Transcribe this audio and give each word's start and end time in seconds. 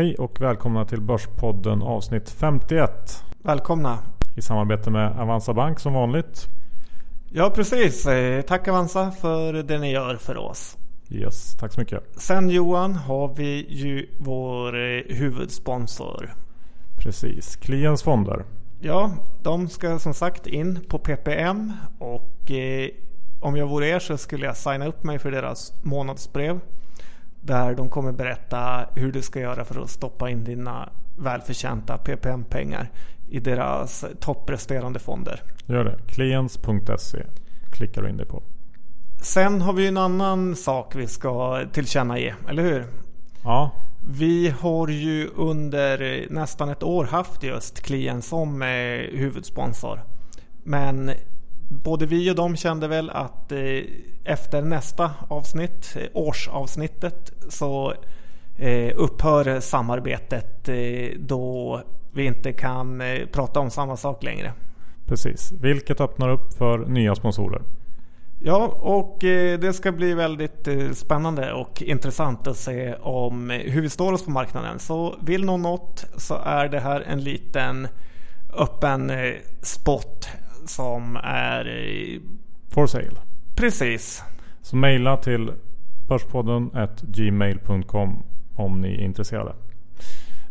Hej 0.00 0.14
och 0.14 0.40
välkomna 0.40 0.84
till 0.84 1.00
Börspodden 1.00 1.82
avsnitt 1.82 2.30
51. 2.30 3.24
Välkomna. 3.42 3.98
I 4.36 4.42
samarbete 4.42 4.90
med 4.90 5.20
Avanza 5.20 5.54
Bank 5.54 5.80
som 5.80 5.92
vanligt. 5.92 6.48
Ja 7.28 7.50
precis. 7.54 8.06
Eh, 8.06 8.42
tack 8.42 8.68
Avanza 8.68 9.10
för 9.10 9.52
det 9.52 9.78
ni 9.78 9.92
gör 9.92 10.16
för 10.16 10.36
oss. 10.36 10.78
Yes, 11.10 11.56
tack 11.56 11.72
så 11.72 11.80
mycket. 11.80 12.02
Sen 12.16 12.50
Johan 12.50 12.94
har 12.94 13.34
vi 13.34 13.66
ju 13.68 14.06
vår 14.18 14.78
eh, 14.78 15.02
huvudsponsor. 15.16 16.34
Precis, 16.98 17.56
Kliens 17.56 18.02
fonder. 18.02 18.44
Ja, 18.80 19.12
de 19.42 19.68
ska 19.68 19.98
som 19.98 20.14
sagt 20.14 20.46
in 20.46 20.78
på 20.88 20.98
PPM 20.98 21.72
och 21.98 22.50
eh, 22.50 22.88
om 23.40 23.56
jag 23.56 23.66
vore 23.66 23.88
er 23.88 23.98
så 23.98 24.16
skulle 24.16 24.46
jag 24.46 24.56
signa 24.56 24.86
upp 24.86 25.04
mig 25.04 25.18
för 25.18 25.30
deras 25.30 25.72
månadsbrev. 25.82 26.60
Där 27.40 27.74
de 27.74 27.88
kommer 27.88 28.12
berätta 28.12 28.86
hur 28.94 29.12
du 29.12 29.22
ska 29.22 29.40
göra 29.40 29.64
för 29.64 29.82
att 29.82 29.90
stoppa 29.90 30.30
in 30.30 30.44
dina 30.44 30.88
välförtjänta 31.18 31.98
PPM-pengar 31.98 32.90
i 33.28 33.40
deras 33.40 34.04
toppresterande 34.20 34.98
fonder. 34.98 35.42
Gör 35.66 35.84
det. 35.84 35.98
Kliens.se 36.06 37.22
klickar 37.72 38.02
du 38.02 38.08
in 38.08 38.16
dig 38.16 38.26
på. 38.26 38.42
Sen 39.22 39.60
har 39.60 39.72
vi 39.72 39.86
en 39.86 39.96
annan 39.96 40.56
sak 40.56 40.96
vi 40.96 41.06
ska 41.06 41.64
tillkännage, 41.72 42.34
eller 42.48 42.62
hur? 42.62 42.86
Ja. 43.44 43.70
Vi 44.10 44.54
har 44.60 44.88
ju 44.88 45.28
under 45.36 46.26
nästan 46.30 46.68
ett 46.68 46.82
år 46.82 47.04
haft 47.04 47.42
just 47.42 47.80
Klien 47.80 48.22
som 48.22 48.62
huvudsponsor. 49.12 50.00
Men 50.64 51.10
både 51.70 52.06
vi 52.06 52.30
och 52.30 52.34
de 52.34 52.56
kände 52.56 52.88
väl 52.88 53.10
att 53.10 53.52
eh, 53.52 53.58
efter 54.24 54.62
nästa 54.62 55.10
avsnitt, 55.28 55.96
eh, 55.96 56.06
årsavsnittet, 56.12 57.32
så 57.48 57.94
eh, 58.58 58.92
upphör 58.96 59.60
samarbetet 59.60 60.68
då 61.16 61.82
vi 62.12 62.24
inte 62.24 62.52
kan 62.52 63.02
prata 63.32 63.60
om 63.60 63.70
samma 63.70 63.96
sak 63.96 64.22
längre. 64.22 64.52
Precis, 65.06 65.52
vilket 65.60 66.00
öppnar 66.00 66.28
upp 66.28 66.54
för 66.58 66.78
nya 66.78 67.14
sponsorer. 67.14 67.62
Ja, 68.42 68.66
och 68.66 69.16
det 69.20 69.76
ska 69.76 69.92
bli 69.92 70.14
väldigt 70.14 70.68
spännande 70.92 71.52
och 71.52 71.82
intressant 71.82 72.46
att 72.46 72.56
se 72.56 72.94
om 72.94 73.50
hur 73.50 73.82
vi 73.82 73.90
står 73.90 74.12
oss 74.12 74.24
på 74.24 74.30
marknaden. 74.30 74.78
Så 74.78 75.16
vill 75.22 75.44
någon 75.44 75.62
något 75.62 76.04
så 76.16 76.34
är 76.44 76.68
det 76.68 76.80
här 76.80 77.00
en 77.00 77.20
liten 77.20 77.88
öppen 78.52 79.12
spot 79.62 80.28
som 80.66 81.16
är... 81.16 81.64
For 82.74 82.86
sale. 82.86 83.20
Precis. 83.56 84.22
Så 84.62 84.76
mejla 84.76 85.16
till 85.16 85.52
börspodden 86.08 86.70
gmail.com 87.02 88.22
om 88.56 88.80
ni 88.80 88.94
är 88.94 89.00
intresserade. 89.00 89.52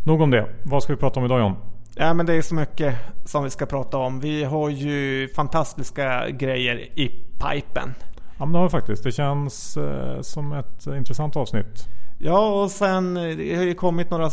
Nog 0.04 0.22
om 0.22 0.32
det. 0.32 0.46
Vad 0.64 0.84
ska 0.84 0.94
vi 0.94 1.00
prata 1.00 1.20
om 1.20 1.26
idag 1.26 1.40
John? 1.40 1.56
Ja 1.96 2.14
men 2.14 2.26
det 2.26 2.34
är 2.34 2.42
så 2.42 2.56
mycket 2.56 2.96
som 3.26 3.44
vi 3.44 3.50
ska 3.50 3.66
prata 3.66 3.98
om. 3.98 4.20
Vi 4.20 4.44
har 4.44 4.70
ju 4.70 5.28
fantastiska 5.36 6.30
grejer 6.30 7.00
i 7.00 7.08
pipen. 7.40 7.94
Ja 8.38 8.46
men 8.46 8.52
det 8.52 8.58
har 8.58 8.66
vi 8.66 8.70
faktiskt. 8.70 9.04
Det 9.04 9.12
känns 9.12 9.78
eh, 9.78 10.22
som 10.22 10.54
ett 10.54 10.88
intressant 10.88 11.36
avsnitt. 11.36 11.88
Ja, 12.22 12.64
och 12.64 12.72
sen 12.72 13.14
det 13.14 13.56
har 13.56 13.64
ju 13.64 13.74
kommit 13.74 14.10
några 14.10 14.30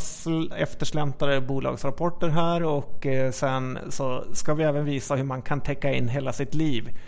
eftersläntrade 0.57 1.41
bolagsrapporter 1.41 2.29
här 2.29 2.63
och 2.63 3.07
eh, 3.07 3.31
sen 3.31 3.79
så 3.89 4.25
ska 4.33 4.55
vi 4.55 4.65
även 4.65 4.85
visa 4.85 5.15
hur 5.15 5.25
man 5.25 5.43
kan 5.43 5.61
täcka 5.61 5.93
in 5.93 6.09
hela 6.09 6.33
sitt 6.33 6.55
liv 6.55 6.99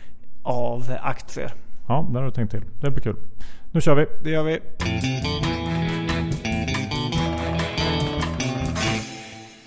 av 0.43 0.97
aktier. 1.03 1.55
Ja, 1.89 2.09
det 2.13 2.19
har 2.19 2.27
du 2.27 2.31
tänkt 2.31 2.51
till. 2.51 2.65
Det 2.81 2.91
blir 2.91 3.03
kul. 3.03 3.17
Nu 3.71 3.81
kör 3.81 3.95
vi. 3.95 4.07
Det 4.23 4.31
gör 4.31 4.43
vi. 4.43 4.61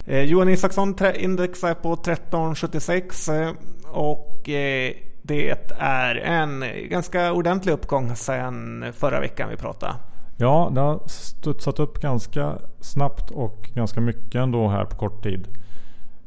Eh, 0.05 0.23
Johan 0.23 0.49
Isaksson 0.49 0.95
index 1.15 1.63
är 1.63 1.73
på 1.73 1.93
1376 1.93 3.29
eh, 3.29 3.51
och 3.85 4.41
det 5.21 5.71
är 5.79 6.15
en 6.15 6.65
ganska 6.89 7.31
ordentlig 7.33 7.73
uppgång 7.73 8.15
sedan 8.15 8.85
förra 8.93 9.19
veckan 9.19 9.49
vi 9.49 9.57
pratade. 9.57 9.93
Ja, 10.41 10.71
det 10.73 10.81
har 10.81 10.99
studsat 11.05 11.79
upp 11.79 11.99
ganska 11.99 12.57
snabbt 12.79 13.31
och 13.31 13.69
ganska 13.73 14.01
mycket 14.01 14.35
ändå 14.35 14.67
här 14.67 14.85
på 14.85 14.95
kort 14.95 15.23
tid. 15.23 15.47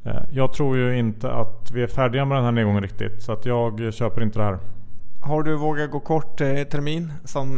Eh, 0.04 0.22
jag 0.32 0.52
tror 0.52 0.76
ju 0.76 0.98
inte 0.98 1.32
att 1.32 1.70
vi 1.74 1.82
är 1.82 1.86
färdiga 1.86 2.24
med 2.24 2.36
den 2.38 2.44
här 2.44 2.52
nedgången 2.52 2.82
riktigt. 2.82 3.22
Så 3.22 3.32
att 3.32 3.46
jag 3.46 3.94
köper 3.94 4.22
inte 4.22 4.38
det 4.38 4.44
här. 4.44 4.58
Har 5.20 5.42
du 5.42 5.56
vågat 5.56 5.90
gå 5.90 6.00
kort 6.00 6.40
eh, 6.40 6.62
termin 6.62 7.12
som 7.24 7.48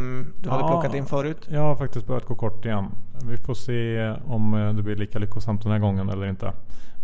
du 0.41 0.49
ja, 0.49 0.55
hade 0.55 0.67
plockat 0.67 0.95
in 0.95 1.05
förut? 1.05 1.47
Jag 1.49 1.61
har 1.61 1.75
faktiskt 1.75 2.07
börjat 2.07 2.25
gå 2.25 2.35
kort 2.35 2.65
igen. 2.65 2.85
Vi 3.29 3.37
får 3.37 3.53
se 3.53 4.09
om 4.25 4.53
eh, 4.53 4.73
det 4.73 4.83
blir 4.83 4.95
lika 4.95 5.19
lyckosamt 5.19 5.63
den 5.63 5.71
här 5.71 5.79
gången 5.79 6.09
eller 6.09 6.27
inte. 6.27 6.53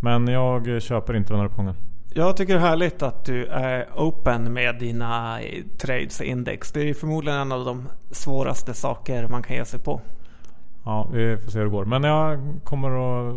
Men 0.02 0.28
jag 0.28 0.82
köper 0.82 1.16
inte 1.16 1.34
den 1.34 1.40
här 1.40 1.48
uppgången. 1.48 1.76
Jag 2.16 2.38
tycker 2.38 2.54
det 2.54 2.60
är 2.60 2.68
härligt 2.68 3.02
att 3.02 3.26
du 3.26 3.46
är 3.46 3.90
open 3.96 4.54
med 4.54 4.80
dina 4.80 5.40
trades 5.78 6.22
index. 6.22 6.72
Det 6.72 6.90
är 6.90 6.94
förmodligen 6.94 7.40
en 7.40 7.52
av 7.52 7.66
de 7.66 7.90
svåraste 8.12 8.74
saker 8.74 9.28
man 9.28 9.44
kan 9.44 9.56
ge 9.56 9.66
sig 9.66 9.80
på. 9.80 10.02
Ja, 10.86 11.10
vi 11.14 11.38
får 11.38 11.52
se 11.52 11.58
hur 11.58 11.66
det 11.66 11.72
går. 11.72 11.86
Men 11.86 12.04
jag 12.04 12.40
kommer 12.64 12.90
att 12.90 13.36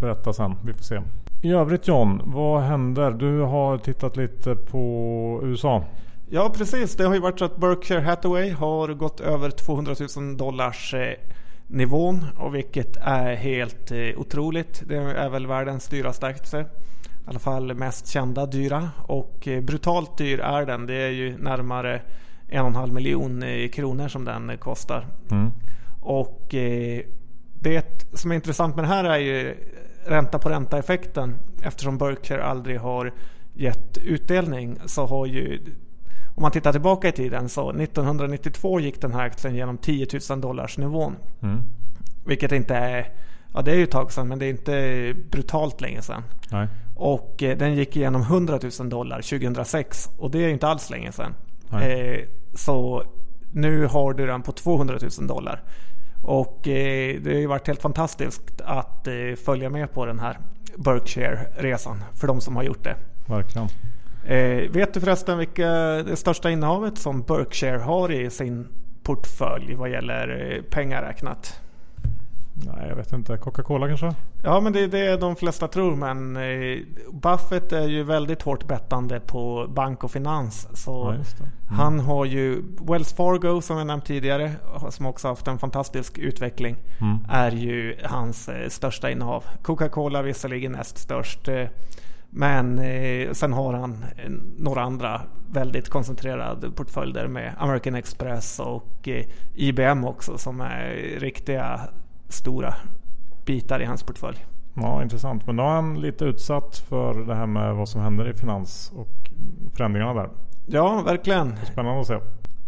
berätta 0.00 0.32
sen. 0.32 0.54
Vi 0.64 0.72
får 0.72 0.82
se. 0.82 1.00
I 1.42 1.52
övrigt 1.52 1.88
John, 1.88 2.22
vad 2.24 2.62
händer? 2.62 3.10
Du 3.10 3.40
har 3.40 3.78
tittat 3.78 4.16
lite 4.16 4.54
på 4.54 5.40
USA. 5.42 5.84
Ja 6.30 6.52
precis, 6.56 6.96
det 6.96 7.04
har 7.04 7.14
ju 7.14 7.20
varit 7.20 7.38
så 7.38 7.44
att 7.44 7.56
Berkshire 7.56 8.00
Hathaway 8.00 8.50
har 8.50 8.88
gått 8.88 9.20
över 9.20 9.50
200 9.50 9.94
000 10.16 10.36
dollars 10.36 10.94
eh, 10.94 11.14
nivån 11.66 12.24
och 12.38 12.54
vilket 12.54 12.96
är 12.96 13.34
helt 13.34 13.90
eh, 13.90 13.98
otroligt. 14.16 14.82
Det 14.86 14.96
är 14.96 15.28
väl 15.28 15.46
världens 15.46 15.88
dyraste 15.88 16.26
aktie 16.26 16.64
i 17.28 17.30
alla 17.30 17.38
fall 17.38 17.74
mest 17.74 18.06
kända 18.06 18.46
dyra. 18.46 18.90
Och 19.06 19.48
eh, 19.48 19.62
brutalt 19.62 20.18
dyr 20.18 20.38
är 20.38 20.66
den. 20.66 20.86
Det 20.86 20.94
är 20.94 21.10
ju 21.10 21.38
närmare 21.38 22.02
en 22.48 22.60
och 22.60 22.68
en 22.68 22.74
halv 22.74 22.92
miljon 22.92 23.42
eh, 23.42 23.68
kronor 23.68 24.08
som 24.08 24.24
den 24.24 24.58
kostar. 24.58 25.06
Mm. 25.30 25.50
Och 26.00 26.54
eh, 26.54 27.00
det 27.60 28.04
som 28.12 28.30
är 28.30 28.34
intressant 28.34 28.76
med 28.76 28.84
det 28.84 28.88
här 28.88 29.04
är 29.04 29.18
ju 29.18 29.56
ränta 30.06 30.38
på 30.38 30.48
ränta 30.48 30.78
effekten. 30.78 31.34
Eftersom 31.62 31.98
Berkshire 31.98 32.44
aldrig 32.44 32.80
har 32.80 33.12
gett 33.54 33.98
utdelning 33.98 34.78
så 34.86 35.06
har 35.06 35.26
ju 35.26 35.60
om 36.34 36.42
man 36.42 36.52
tittar 36.52 36.72
tillbaka 36.72 37.08
i 37.08 37.12
tiden 37.12 37.48
så 37.48 37.70
1992 37.70 38.80
gick 38.80 39.00
den 39.00 39.12
här 39.12 39.22
aktien 39.22 39.54
genom 39.54 39.78
10 39.78 40.06
000 40.30 40.40
dollars 40.40 40.78
nivån. 40.78 41.16
Mm. 41.42 41.62
Vilket 42.26 42.52
inte 42.52 42.74
är, 42.74 43.12
ja 43.54 43.62
det 43.62 43.70
är 43.70 43.76
ju 43.76 43.82
ett 43.82 43.90
tag 43.90 44.12
sedan 44.12 44.28
men 44.28 44.38
det 44.38 44.46
är 44.46 44.50
inte 44.50 45.14
brutalt 45.30 45.80
länge 45.80 46.02
sedan. 46.02 46.22
Nej. 46.50 46.68
Och 46.98 47.42
eh, 47.42 47.56
den 47.56 47.74
gick 47.74 47.96
igenom 47.96 48.22
100 48.22 48.58
000 48.78 48.88
dollar 48.88 49.22
2006 49.22 50.08
och 50.18 50.30
det 50.30 50.38
är 50.38 50.48
inte 50.48 50.68
alls 50.68 50.90
länge 50.90 51.12
sedan. 51.12 51.34
Eh, 51.72 52.24
så 52.54 53.04
nu 53.52 53.86
har 53.86 54.12
du 54.12 54.26
den 54.26 54.42
på 54.42 54.52
200 54.52 54.98
000 55.18 55.26
dollar. 55.26 55.62
Och 56.22 56.68
eh, 56.68 57.20
det 57.20 57.30
har 57.30 57.38
ju 57.38 57.46
varit 57.46 57.66
helt 57.66 57.82
fantastiskt 57.82 58.60
att 58.64 59.06
eh, 59.06 59.14
följa 59.44 59.70
med 59.70 59.92
på 59.92 60.06
den 60.06 60.18
här 60.18 60.38
Berkshire-resan 60.76 62.04
för 62.14 62.26
de 62.26 62.40
som 62.40 62.56
har 62.56 62.62
gjort 62.62 62.84
det. 62.84 62.96
Verkligen. 63.26 63.68
Eh, 64.24 64.70
vet 64.70 64.94
du 64.94 65.00
förresten 65.00 65.38
vilka 65.38 65.68
det 66.02 66.16
största 66.16 66.50
innehavet 66.50 66.98
som 66.98 67.22
Berkshire 67.22 67.78
har 67.78 68.12
i 68.12 68.30
sin 68.30 68.68
portfölj 69.02 69.74
vad 69.74 69.90
gäller 69.90 70.52
eh, 70.56 70.62
pengar 70.62 71.02
räknat? 71.02 71.60
Nej, 72.54 72.88
jag 72.88 72.96
vet 72.96 73.12
inte. 73.12 73.36
Coca-Cola 73.36 73.88
kanske? 73.88 74.14
Ja, 74.42 74.60
men 74.60 74.72
det 74.72 74.80
är 74.80 74.88
det 74.88 75.16
de 75.16 75.36
flesta 75.36 75.68
tror. 75.68 75.96
Men 75.96 76.36
eh, 76.36 76.78
Buffett 77.12 77.72
är 77.72 77.88
ju 77.88 78.02
väldigt 78.02 78.42
hårt 78.42 78.66
bettande 78.66 79.20
på 79.20 79.66
bank 79.74 80.04
och 80.04 80.10
finans. 80.10 80.68
Så 80.72 80.90
ja, 80.90 81.10
mm. 81.10 81.24
Han 81.68 82.00
har 82.00 82.24
ju 82.24 82.62
Wells 82.80 83.12
Fargo 83.12 83.60
som 83.60 83.78
jag 83.78 83.86
nämnt 83.86 84.04
tidigare, 84.04 84.52
som 84.90 85.06
också 85.06 85.28
haft 85.28 85.48
en 85.48 85.58
fantastisk 85.58 86.18
utveckling, 86.18 86.76
mm. 87.00 87.18
är 87.30 87.50
ju 87.50 87.96
hans 88.04 88.48
eh, 88.48 88.68
största 88.68 89.10
innehav. 89.10 89.44
Coca-Cola 89.62 90.22
visserligen 90.22 90.72
näst 90.72 90.98
störst. 90.98 91.48
Eh, 91.48 91.64
men 92.30 92.80
sen 93.32 93.52
har 93.52 93.74
han 93.74 94.04
några 94.58 94.82
andra 94.82 95.22
väldigt 95.50 95.88
koncentrerade 95.88 96.70
portföljer 96.70 97.26
med 97.28 97.54
American 97.58 97.94
Express 97.94 98.60
och 98.60 99.08
IBM 99.54 100.04
också 100.04 100.38
som 100.38 100.60
är 100.60 100.94
riktiga 101.20 101.80
stora 102.28 102.74
bitar 103.48 103.82
i 103.82 103.84
hans 103.84 104.02
portfölj. 104.02 104.46
Ja, 104.74 105.02
intressant. 105.02 105.46
Men 105.46 105.56
då 105.56 105.62
är 105.62 105.66
han 105.68 106.00
lite 106.00 106.24
utsatt 106.24 106.78
för 106.88 107.14
det 107.26 107.34
här 107.34 107.46
med 107.46 107.74
vad 107.74 107.88
som 107.88 108.00
händer 108.00 108.30
i 108.30 108.34
finans 108.34 108.92
och 108.96 109.30
förändringarna 109.76 110.14
där. 110.14 110.30
Ja, 110.66 111.02
verkligen. 111.02 111.56
Spännande 111.72 112.00
att 112.00 112.06
se. 112.06 112.18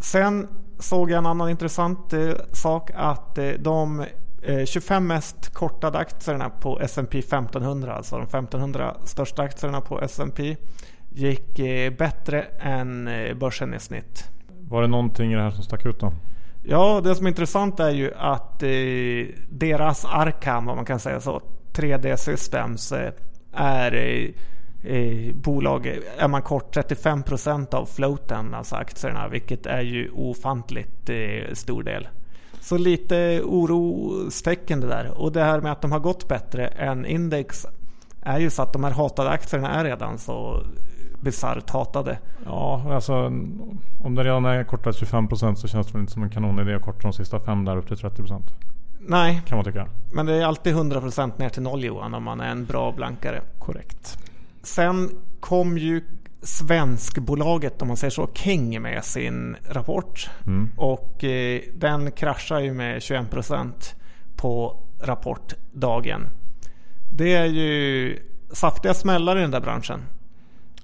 Sen 0.00 0.48
såg 0.78 1.10
jag 1.10 1.18
en 1.18 1.26
annan 1.26 1.50
intressant 1.50 2.12
eh, 2.12 2.30
sak 2.52 2.90
att 2.94 3.38
eh, 3.38 3.50
de 3.58 4.04
eh, 4.42 4.64
25 4.64 5.06
mest 5.06 5.54
kortade 5.54 5.98
aktierna 5.98 6.50
på 6.50 6.80
S&P 6.80 7.18
1500, 7.18 7.94
alltså 7.94 8.16
de 8.16 8.22
1500 8.22 8.96
största 9.04 9.42
aktierna 9.42 9.80
på 9.80 10.00
S&P 10.00 10.56
gick 11.08 11.58
eh, 11.58 11.92
bättre 11.92 12.42
än 12.60 13.08
eh, 13.08 13.34
börsen 13.34 13.74
i 13.74 13.80
snitt. 13.80 14.30
Var 14.68 14.82
det 14.82 14.88
någonting 14.88 15.32
i 15.32 15.36
det 15.36 15.42
här 15.42 15.50
som 15.50 15.64
stack 15.64 15.86
ut 15.86 16.00
då? 16.00 16.12
Ja, 16.72 17.00
det 17.04 17.14
som 17.14 17.26
är 17.26 17.30
intressant 17.30 17.80
är 17.80 17.90
ju 17.90 18.12
att 18.14 18.62
eh, 18.62 19.34
deras 19.48 20.04
Arkham, 20.04 20.68
om 20.68 20.76
man 20.76 20.84
kan 20.84 21.00
säga 21.00 21.20
så, 21.20 21.40
3D 21.72 22.16
Systems 22.16 22.92
eh, 22.92 23.12
är 23.52 23.94
eh, 23.94 24.30
eh, 24.92 25.34
bolag, 25.34 25.86
är 26.18 26.28
man 26.28 26.42
kort 26.42 26.76
35% 26.76 27.74
av 27.74 27.86
floaten, 27.86 28.54
alltså 28.54 28.76
aktierna, 28.76 29.28
vilket 29.28 29.66
är 29.66 29.80
ju 29.80 30.10
ofantligt 30.10 31.08
eh, 31.08 31.54
stor 31.54 31.82
del. 31.82 32.08
Så 32.60 32.78
lite 32.78 33.40
orostecken 33.44 34.80
det 34.80 34.86
där. 34.86 35.20
Och 35.20 35.32
det 35.32 35.42
här 35.42 35.60
med 35.60 35.72
att 35.72 35.82
de 35.82 35.92
har 35.92 36.00
gått 36.00 36.28
bättre 36.28 36.66
än 36.66 37.06
index 37.06 37.66
är 38.22 38.38
ju 38.38 38.50
så 38.50 38.62
att 38.62 38.72
de 38.72 38.84
här 38.84 38.90
hatade 38.90 39.30
aktierna 39.30 39.70
är 39.70 39.84
redan 39.84 40.18
så 40.18 40.62
bisarrt 41.20 41.70
hatade. 41.70 42.18
Ja, 42.44 42.94
alltså 42.94 43.14
om 44.04 44.14
det 44.14 44.24
redan 44.24 44.44
är 44.44 44.64
kortat 44.64 44.96
25% 44.96 45.54
så 45.54 45.68
känns 45.68 45.86
det 45.86 45.92
väl 45.92 46.00
inte 46.00 46.12
som 46.12 46.22
en 46.22 46.30
kanonidé 46.30 46.74
att 46.74 46.82
korta 46.82 46.98
de 47.02 47.12
sista 47.12 47.40
fem 47.40 47.64
där 47.64 47.76
upp 47.76 47.88
till 47.88 47.96
30%. 47.96 48.42
Nej, 49.00 49.42
kan 49.46 49.58
man 49.58 49.64
tycka. 49.64 49.88
Men 50.12 50.26
det 50.26 50.34
är 50.34 50.44
alltid 50.44 50.74
100% 50.74 51.38
ner 51.38 51.48
till 51.48 51.62
noll 51.62 51.84
Johan 51.84 52.14
om 52.14 52.22
man 52.22 52.40
är 52.40 52.50
en 52.50 52.66
bra 52.66 52.92
blankare. 52.92 53.42
Korrekt. 53.58 54.18
Sen 54.62 55.10
kom 55.40 55.78
ju 55.78 56.04
svenskbolaget, 56.42 57.82
om 57.82 57.88
man 57.88 57.96
säger 57.96 58.10
så, 58.10 58.28
King 58.34 58.82
med 58.82 59.04
sin 59.04 59.56
rapport. 59.68 60.30
Mm. 60.46 60.70
Och 60.76 61.24
eh, 61.24 61.60
den 61.74 62.10
kraschar 62.12 62.60
ju 62.60 62.74
med 62.74 62.98
21% 62.98 63.72
på 64.36 64.76
rapportdagen. 65.00 66.28
Det 67.12 67.34
är 67.34 67.46
ju 67.46 68.18
saftiga 68.52 68.94
smällar 68.94 69.38
i 69.38 69.40
den 69.40 69.50
där 69.50 69.60
branschen. 69.60 70.00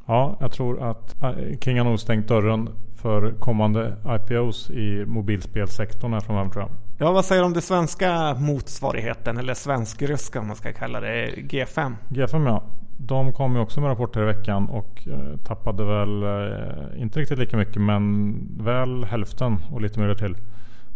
Ja, 0.06 0.36
jag 0.40 0.52
tror 0.52 0.90
att 0.90 1.22
eh, 1.22 1.58
King 1.60 1.78
har 1.78 1.84
nog 1.84 2.00
stängt 2.00 2.28
dörren 2.28 2.68
för 2.94 3.30
kommande 3.30 3.96
IPOs 4.06 4.70
i 4.70 5.04
mobilspelsektorn 5.06 6.12
här 6.12 6.20
framöver 6.20 6.50
tror 6.50 6.62
jag. 6.62 6.70
Ja, 6.98 7.12
vad 7.12 7.24
säger 7.24 7.42
du 7.42 7.46
om 7.46 7.52
det 7.52 7.60
svenska 7.60 8.34
motsvarigheten 8.34 9.38
eller 9.38 9.54
svensk-ryska 9.54 10.40
om 10.40 10.46
man 10.46 10.56
ska 10.56 10.72
kalla 10.72 11.00
det, 11.00 11.30
G5? 11.36 11.94
G5 12.08 12.46
ja. 12.46 12.62
De 12.98 13.32
kom 13.32 13.54
ju 13.54 13.60
också 13.60 13.80
med 13.80 13.90
rapporter 13.90 14.22
i 14.22 14.24
veckan 14.24 14.68
och 14.68 15.08
eh, 15.08 15.36
tappade 15.44 15.84
väl 15.84 16.22
eh, 16.22 17.02
inte 17.02 17.20
riktigt 17.20 17.38
lika 17.38 17.56
mycket 17.56 17.82
men 17.82 18.38
väl 18.60 19.04
hälften 19.04 19.58
och 19.72 19.80
lite 19.80 20.00
mer 20.00 20.14
till 20.14 20.36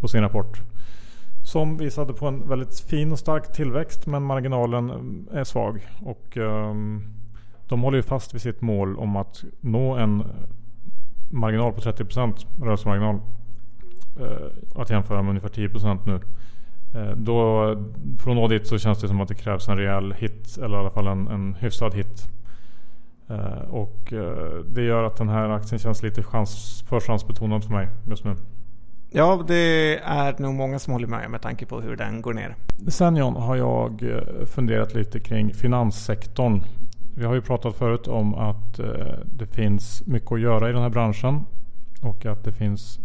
på 0.00 0.08
sin 0.08 0.20
rapport. 0.20 0.60
Som 1.44 1.76
visade 1.76 2.12
på 2.12 2.26
en 2.26 2.48
väldigt 2.48 2.80
fin 2.80 3.12
och 3.12 3.18
stark 3.18 3.52
tillväxt 3.52 4.06
men 4.06 4.22
marginalen 4.22 4.90
är 5.32 5.44
svag. 5.44 5.88
Och 6.04 6.36
um, 6.36 7.19
de 7.70 7.82
håller 7.82 7.96
ju 7.96 8.02
fast 8.02 8.34
vid 8.34 8.40
sitt 8.40 8.60
mål 8.60 8.96
om 8.96 9.16
att 9.16 9.44
nå 9.60 9.94
en 9.94 10.24
marginal 11.30 11.72
på 11.72 11.80
30% 11.80 12.46
rörelsemarginal. 12.62 13.20
Uh, 14.20 14.80
att 14.80 14.90
jämföra 14.90 15.22
med 15.22 15.28
ungefär 15.28 15.48
10% 15.48 15.98
nu. 16.06 16.20
Uh, 17.00 17.16
då, 17.16 17.64
för 18.18 18.30
att 18.30 18.36
nå 18.36 18.48
dit 18.48 18.66
så 18.66 18.78
känns 18.78 19.00
det 19.00 19.08
som 19.08 19.20
att 19.20 19.28
det 19.28 19.34
krävs 19.34 19.68
en 19.68 19.76
rejäl 19.76 20.12
hit 20.12 20.58
eller 20.62 20.76
i 20.76 20.80
alla 20.80 20.90
fall 20.90 21.06
en, 21.06 21.28
en 21.28 21.54
hyfsad 21.54 21.94
hit. 21.94 22.28
Uh, 23.30 23.74
och 23.74 24.12
det 24.66 24.82
gör 24.82 25.04
att 25.04 25.16
den 25.16 25.28
här 25.28 25.48
aktien 25.48 25.78
känns 25.78 26.02
lite 26.02 26.22
chans, 26.22 26.84
för 26.88 27.00
chansbetonad 27.00 27.64
för 27.64 27.72
mig 27.72 27.88
just 28.08 28.24
nu. 28.24 28.36
Ja, 29.10 29.44
det 29.46 29.98
är 29.98 30.34
nog 30.38 30.54
många 30.54 30.78
som 30.78 30.92
håller 30.92 31.06
med 31.06 31.30
med 31.30 31.42
tanke 31.42 31.66
på 31.66 31.80
hur 31.80 31.96
den 31.96 32.22
går 32.22 32.34
ner. 32.34 32.56
Sen 32.88 33.16
John 33.16 33.36
har 33.36 33.56
jag 33.56 34.02
funderat 34.46 34.94
lite 34.94 35.20
kring 35.20 35.54
finanssektorn 35.54 36.62
vi 37.14 37.24
har 37.24 37.34
ju 37.34 37.40
pratat 37.40 37.76
förut 37.76 38.08
om 38.08 38.34
att 38.34 38.78
eh, 38.78 38.86
det 39.24 39.46
finns 39.46 40.06
mycket 40.06 40.32
att 40.32 40.40
göra 40.40 40.70
i 40.70 40.72
den 40.72 40.82
här 40.82 40.90
branschen. 40.90 41.44
Och 42.02 42.26
att 42.26 42.44
det 42.44 42.52
finns 42.52 43.00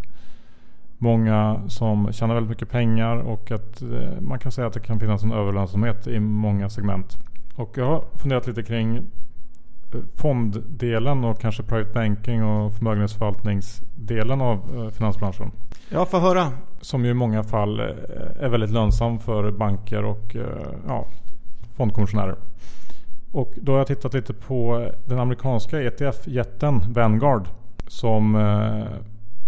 många 0.98 1.62
som 1.68 2.14
tjänar 2.14 2.34
väldigt 2.34 2.50
mycket 2.50 2.70
pengar 2.70 3.16
och 3.16 3.52
att 3.52 3.82
eh, 3.82 4.22
man 4.22 4.40
kan 4.40 4.52
säga 4.52 4.68
att 4.68 4.74
det 4.74 4.80
kan 4.80 5.00
finnas 5.00 5.24
en 5.24 5.32
överlönsamhet 5.32 6.08
i 6.08 6.20
många 6.20 6.70
segment. 6.70 7.18
Och 7.56 7.78
jag 7.78 7.86
har 7.86 8.04
funderat 8.16 8.48
lite 8.48 8.64
kring 8.64 8.98
eh, 8.98 9.02
fonddelen 10.16 11.24
och 11.24 11.40
kanske 11.40 11.64
private 11.64 11.94
banking 11.94 12.44
och 12.44 12.74
förmögenhetsförvaltningsdelen 12.74 14.42
av 14.42 14.92
finansbranschen. 14.98 15.52
Ja, 15.90 16.06
få 16.06 16.20
höra. 16.20 16.52
Som 16.82 17.06
ju 17.06 17.12
i 17.12 17.14
många 17.14 17.44
fall 17.44 17.80
är 18.40 18.50
väldigt 18.50 18.72
lönsam 18.72 19.20
för 19.20 19.52
banker 19.52 20.04
och 20.04 20.36
ja, 20.88 21.08
fondkommissionärer. 21.78 22.36
Och 23.36 23.54
då 23.56 23.72
har 23.72 23.78
jag 23.78 23.88
tittat 23.88 24.14
lite 24.14 24.34
på 24.34 24.90
den 25.06 25.20
amerikanska 25.20 25.82
ETF-jätten 25.82 26.82
Vanguard. 26.94 27.48
Som 27.88 28.36
eh, 28.36 28.86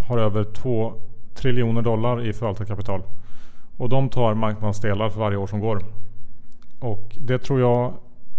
har 0.08 0.18
över 0.18 0.44
2 0.44 0.92
triljoner 1.34 1.82
dollar 1.82 2.26
i 2.26 2.32
förvaltat 2.32 2.68
kapital. 2.68 3.02
Och 3.76 3.88
de 3.88 4.08
tar 4.08 4.34
marknadsdelar 4.34 5.08
för 5.08 5.20
varje 5.20 5.36
år 5.36 5.46
som 5.46 5.60
går. 5.60 5.84
Och 6.80 7.16
det 7.20 7.38
tror 7.38 7.60
jag 7.60 7.92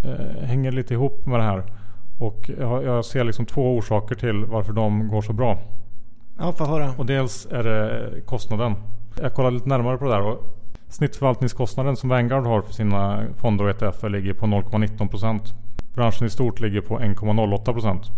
eh, 0.03 0.43
hänger 0.43 0.71
lite 0.71 0.93
ihop 0.93 1.25
med 1.25 1.39
det 1.39 1.43
här. 1.43 1.63
Och 2.19 2.49
jag, 2.59 2.83
jag, 2.83 3.05
ser 3.05 3.23
liksom 3.23 3.45
två 3.45 3.77
orsaker 3.77 4.15
till 4.15 4.45
varför 4.45 4.73
de 4.73 5.07
går 5.07 5.21
så 5.21 5.33
bra. 5.33 5.59
Ja, 6.39 6.51
få 6.51 6.65
höra. 6.65 6.93
Och 6.97 7.05
dels 7.05 7.47
är 7.51 7.63
det 7.63 8.11
kostnaden. 8.25 8.75
Jag 9.21 9.33
kollade 9.33 9.55
lite 9.55 9.69
närmare 9.69 9.97
på 9.97 10.05
det 10.05 10.11
där. 10.11 10.21
Och 10.21 10.58
Snittförvaltningskostnaden 10.89 11.95
som 11.95 12.09
Vanguard 12.09 12.45
har 12.45 12.61
för 12.61 12.73
sina 12.73 13.23
fonder 13.37 13.65
och 13.65 13.69
ETFer 13.69 14.09
ligger 14.09 14.33
på 14.33 14.45
0,19%. 14.45 15.39
Branschen 15.93 16.27
i 16.27 16.29
stort 16.29 16.59
ligger 16.59 16.81
på 16.81 16.99
1,08%. 16.99 18.11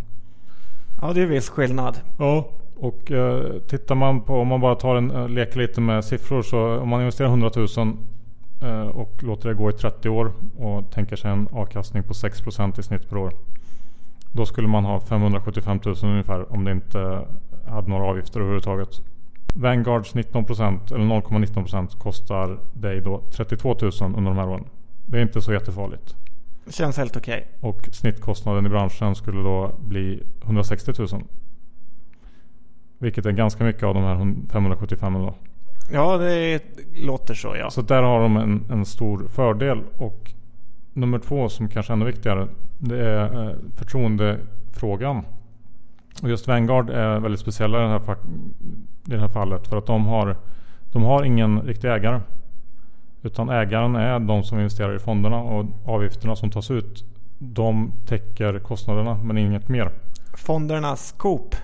Ja, 1.01 1.13
det 1.13 1.21
är 1.21 1.25
viss 1.25 1.50
skillnad. 1.50 2.00
Ja, 2.18 2.50
och 2.75 3.12
eh, 3.12 3.59
tittar 3.68 3.95
man 3.95 4.21
på, 4.21 4.35
om 4.35 4.47
man 4.47 4.62
bara 4.62 4.75
tar 4.75 4.95
en, 4.95 5.12
eh, 5.12 5.29
leker 5.29 5.59
lite 5.59 5.81
med 5.81 6.06
siffror 6.06 6.41
så 6.41 6.79
om 6.79 6.89
man 6.89 7.00
investerar 7.00 7.29
100 7.29 7.51
000 7.56 7.68
eh, 8.62 8.88
och 8.88 9.24
låter 9.24 9.50
det 9.50 9.56
gå 9.56 9.69
i 9.69 9.74
30 9.74 10.09
år 10.09 10.31
och 10.57 10.91
tänker 10.91 11.15
sig 11.15 11.31
en 11.31 11.47
avkastning 11.51 12.03
på 12.03 12.13
6% 12.13 12.79
i 12.79 12.83
snitt 12.83 13.09
per 13.09 13.17
år. 13.17 13.33
Då 14.31 14.45
skulle 14.45 14.67
man 14.67 14.85
ha 14.85 15.00
575 15.00 15.79
000 15.85 15.95
ungefär 16.03 16.53
om 16.53 16.63
det 16.63 16.71
inte 16.71 17.25
hade 17.67 17.89
några 17.89 18.06
avgifter 18.06 18.39
överhuvudtaget. 18.39 19.01
Vanguards 19.53 20.15
19% 20.15 20.94
eller 20.94 21.06
0,19% 21.06 21.98
kostar 21.98 22.59
dig 22.74 23.01
då 23.01 23.21
32 23.31 23.75
000 23.81 23.92
under 24.01 24.31
de 24.31 24.38
här 24.38 24.50
åren. 24.50 24.65
Det 25.06 25.18
är 25.18 25.21
inte 25.21 25.42
så 25.42 25.53
jättefarligt. 25.53 26.15
Känns 26.69 26.98
helt 26.98 27.18
okej. 27.18 27.48
Okay. 27.59 27.69
Och 27.69 27.89
snittkostnaden 27.92 28.65
i 28.65 28.69
branschen 28.69 29.15
skulle 29.15 29.42
då 29.42 29.75
bli 29.80 30.24
160 30.44 30.91
000. 31.00 31.08
Vilket 32.98 33.25
är 33.25 33.31
ganska 33.31 33.63
mycket 33.63 33.84
av 33.84 33.93
de 33.93 34.03
här 34.03 34.17
575 34.51 35.13
då. 35.13 35.36
Ja, 35.91 36.17
det 36.17 36.62
låter 36.96 37.34
så 37.34 37.55
ja. 37.60 37.70
Så 37.70 37.81
där 37.81 38.03
har 38.03 38.22
de 38.22 38.38
en, 38.38 38.65
en 38.70 38.86
stor 38.86 39.27
fördel. 39.27 39.84
Och 39.98 40.31
nummer 40.93 41.20
två 41.20 41.50
som 41.50 41.70
kanske 41.70 41.93
är 41.93 41.96
ännu 41.96 42.05
viktigare. 42.05 42.48
Det 42.77 43.05
är 43.05 43.50
eh, 43.50 43.55
förtroendefrågan. 43.75 45.25
Och 46.22 46.30
just 46.30 46.48
Vanguard 46.48 46.89
är 46.89 47.20
väldigt 47.20 47.39
speciella 47.39 47.80
i 47.80 47.82
det 47.82 47.89
här, 47.89 48.15
i 49.08 49.12
det 49.12 49.20
här 49.20 49.27
fallet. 49.27 49.68
För 49.68 49.77
att 49.77 49.86
de 49.86 50.06
har, 50.06 50.38
de 50.91 51.03
har 51.03 51.24
ingen 51.24 51.62
riktig 51.62 51.88
ägare. 51.91 52.20
Utan 53.22 53.50
ägaren 53.50 53.96
är 53.96 54.20
de 54.20 54.44
som 54.44 54.58
investerar 54.58 54.96
i 54.96 55.00
fonderna 55.00 55.38
och 55.38 55.65
avgifterna 55.86 56.36
som 56.36 56.51
tas 56.51 56.72
ut. 56.72 57.06
De 57.39 57.94
täcker 58.06 58.60
kostnaderna 58.60 59.20
men 59.24 59.38
inget 59.38 59.70
mer. 59.70 59.91
Fondernas 60.34 61.12
Coop? 61.18 61.56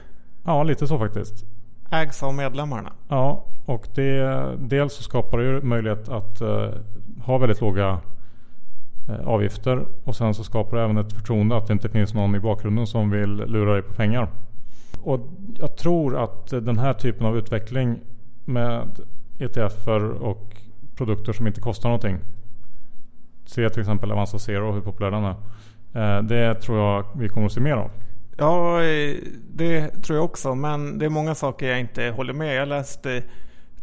Ja, 0.43 0.63
lite 0.63 0.87
så 0.87 0.99
faktiskt. 0.99 1.45
Ägs 1.91 2.23
av 2.23 2.33
medlemmarna? 2.33 2.93
Ja, 3.07 3.45
och 3.65 3.87
det, 3.95 4.43
dels 4.59 4.93
så 4.93 5.03
skapar 5.03 5.37
det 5.37 5.43
ju 5.43 5.61
möjlighet 5.61 6.09
att 6.09 6.41
uh, 6.41 6.69
ha 7.25 7.37
väldigt 7.37 7.61
låga 7.61 7.99
Eh, 9.09 9.27
avgifter. 9.27 9.85
Och 10.03 10.15
sen 10.15 10.33
så 10.33 10.43
skapar 10.43 10.77
det 10.77 10.83
även 10.83 10.97
ett 10.97 11.13
förtroende 11.13 11.57
att 11.57 11.67
det 11.67 11.73
inte 11.73 11.89
finns 11.89 12.13
någon 12.13 12.35
i 12.35 12.39
bakgrunden 12.39 12.87
som 12.87 13.09
vill 13.09 13.35
lura 13.35 13.73
dig 13.73 13.81
på 13.81 13.93
pengar. 13.93 14.27
Och 15.03 15.19
jag 15.55 15.77
tror 15.77 16.23
att 16.23 16.47
den 16.47 16.77
här 16.79 16.93
typen 16.93 17.25
av 17.25 17.37
utveckling 17.37 17.99
med 18.45 18.99
ETFer 19.39 20.03
och 20.03 20.55
produkter 20.95 21.33
som 21.33 21.47
inte 21.47 21.61
kostar 21.61 21.89
någonting. 21.89 22.17
Se 23.45 23.69
till 23.69 23.79
exempel 23.79 24.11
Avanza 24.11 24.39
Zero, 24.39 24.71
hur 24.71 24.81
populär 24.81 25.11
den 25.11 25.23
är. 25.23 25.35
Eh, 26.17 26.23
det 26.23 26.55
tror 26.55 26.79
jag 26.79 27.05
vi 27.15 27.29
kommer 27.29 27.45
att 27.45 27.53
se 27.53 27.61
mer 27.61 27.75
av. 27.75 27.91
Ja, 28.37 28.81
det 29.53 29.89
tror 29.89 30.17
jag 30.17 30.25
också. 30.25 30.55
Men 30.55 30.99
det 30.99 31.05
är 31.05 31.09
många 31.09 31.35
saker 31.35 31.69
jag 31.69 31.79
inte 31.79 32.13
håller 32.15 32.33
med. 32.33 32.55
Jag 32.55 32.67
läste 32.67 33.23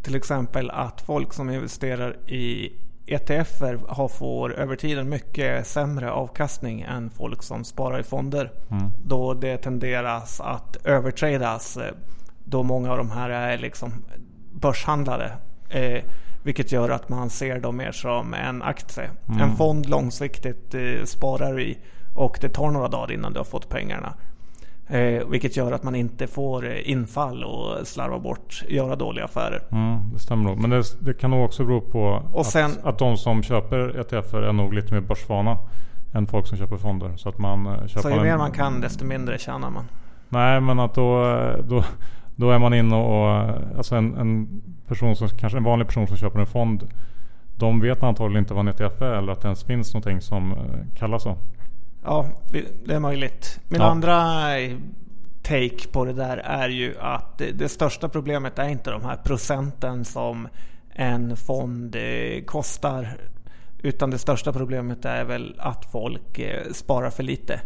till 0.03 0.15
exempel 0.15 0.71
att 0.71 1.01
folk 1.01 1.33
som 1.33 1.51
investerar 1.51 2.31
i 2.31 2.73
ETFer 3.07 3.81
har 3.89 4.09
får 4.09 4.55
över 4.55 4.77
tiden 4.77 5.09
mycket 5.09 5.67
sämre 5.67 6.11
avkastning 6.11 6.81
än 6.81 7.11
folk 7.11 7.43
som 7.43 7.65
sparar 7.65 8.01
i 8.01 8.03
fonder. 8.03 8.53
Mm. 8.71 8.91
Då 9.05 9.35
det 9.35 9.57
tenderas 9.57 10.41
att 10.41 10.77
övertradas 10.87 11.77
eh, 11.77 11.95
då 12.45 12.63
många 12.63 12.91
av 12.91 12.99
de 12.99 13.11
här 13.11 13.31
är 13.31 13.59
liksom 13.59 14.05
börshandlade. 14.53 15.33
Eh, 15.69 16.03
vilket 16.43 16.73
gör 16.73 16.91
att 16.91 17.09
man 17.09 17.31
ser 17.31 17.61
dem 17.61 17.77
mer 17.77 17.93
som 17.93 18.35
en 18.35 18.63
aktie. 18.63 19.11
Mm. 19.29 19.41
En 19.41 19.57
fond 19.57 19.89
långsiktigt 19.89 20.75
eh, 20.75 21.05
sparar 21.05 21.61
i 21.61 21.79
och 22.15 22.39
det 22.41 22.49
tar 22.49 22.71
några 22.71 22.89
dagar 22.89 23.13
innan 23.13 23.33
du 23.33 23.39
har 23.39 23.45
fått 23.45 23.69
pengarna. 23.69 24.15
Eh, 24.89 25.27
vilket 25.29 25.57
gör 25.57 25.73
att 25.73 25.83
man 25.83 25.95
inte 25.95 26.27
får 26.27 26.67
eh, 26.67 26.91
infall 26.91 27.45
och 27.45 27.87
slarva 27.87 28.19
bort, 28.19 28.63
göra 28.69 28.97
dåliga 28.97 29.25
affärer. 29.25 29.63
Mm, 29.73 29.99
det 30.13 30.19
stämmer 30.19 30.45
nog. 30.45 30.59
Men 30.61 30.71
det, 30.71 30.83
det 31.01 31.15
kan 31.15 31.31
nog 31.31 31.45
också 31.45 31.65
bero 31.65 31.81
på 31.81 32.23
Och 32.33 32.47
sen- 32.47 32.71
att, 32.71 32.85
att 32.87 32.99
de 32.99 33.17
som 33.17 33.43
köper 33.43 34.01
ETFer 34.01 34.43
är 34.43 34.53
nog 34.53 34.75
lite 34.75 34.95
mer 34.95 35.01
börsvana 35.01 35.59
än 36.15 36.27
folk 36.27 36.47
som 36.47 36.59
köper 36.59 36.77
fonder. 36.77 37.11
Så 37.17 37.29
att 37.29 37.39
man 37.39 37.67
eh, 37.67 37.87
köper 37.87 38.01
Så 38.03 38.09
ju 38.11 38.15
en- 38.17 38.23
mer 38.23 38.37
man 38.37 38.51
kan 38.51 38.81
desto 38.81 39.05
mindre 39.05 39.39
tjänar 39.39 39.71
man. 39.71 39.85
Nej 40.29 40.61
men 40.61 40.81
att 40.81 40.95
då, 40.95 41.37
då, 41.69 41.85
då 42.37 42.51
är 42.51 42.59
man 42.59 42.75
inne 42.75 42.97
och, 42.97 43.49
alltså 43.77 43.97
en, 43.97 44.15
en 44.17 44.63
person 44.89 45.17
som, 45.17 45.29
kanske 45.29 45.59
en 45.59 45.65
vanlig 45.65 45.89
person 45.89 46.07
som 46.07 46.17
köper 46.17 46.41
en 46.41 46.47
fond. 46.47 46.89
De 47.59 47.81
vet 47.81 48.03
antagligen 48.03 48.43
inte 48.43 48.55
vad 48.55 48.61
en 48.61 48.69
ETF 48.69 49.03
är 49.03 49.13
eller 49.13 49.33
att 49.33 49.41
det 49.41 49.47
ens 49.49 49.65
finns 49.65 49.95
någonting 49.95 50.21
som 50.21 50.53
eh, 50.53 50.59
kallas 50.99 51.23
så. 51.23 51.37
Ja, 52.05 52.27
det- 52.53 52.95
är 52.95 53.01
möjligt. 53.01 53.61
Min 53.69 53.81
Ja. 53.81 53.87
andra 53.91 54.19
eh, 54.59 54.77
take 55.43 55.89
på 55.93 56.05
det 56.05 56.13
där 56.13 56.37
är 56.37 56.69
ju 56.69 56.95
att 57.01 57.39
det, 57.39 57.69
största 57.69 58.09
problemet 58.09 58.59
är 58.59 58.69
inte 58.69 58.91
de 58.91 59.05
här 59.05 59.17
procenten 59.17 60.05
som 60.05 60.49
en 60.91 61.37
fond 61.37 61.97
eh, 61.97 62.45
kostar. 62.45 63.09
Utan 63.83 64.11
det 64.11 64.19
största 64.19 64.53
problemet 64.53 65.05
är 65.05 65.25
väl 65.25 65.55
att 65.59 65.85
folk 65.93 66.39
eh, 66.39 66.73
sparar 66.73 67.11
för 67.11 67.23
lite. 67.23 67.61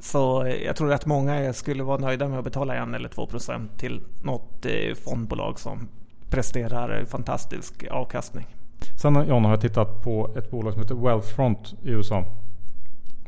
Så 0.00 0.52
jag 0.64 0.76
tror 0.76 0.92
att 0.92 1.06
många 1.06 1.52
skulle 1.52 1.82
vara 1.82 1.98
nöjda 1.98 2.28
med 2.28 2.38
att 2.38 2.44
betala 2.44 2.74
en 2.74 2.94
eller 2.94 3.08
två 3.08 3.26
procent 3.26 3.78
till 3.78 4.00
något 4.22 4.66
fondbolag 5.04 5.58
som 5.60 5.88
presterar 6.30 7.04
fantastisk 7.04 7.84
avkastning. 7.90 8.46
Sen 9.00 9.28
John 9.28 9.44
har 9.44 9.52
jag 9.52 9.60
tittat 9.60 10.02
på 10.02 10.30
ett 10.36 10.50
bolag 10.50 10.72
som 10.72 10.82
heter 10.82 10.94
Wealthfront 10.94 11.74
i 11.82 11.88
USA. 11.90 12.24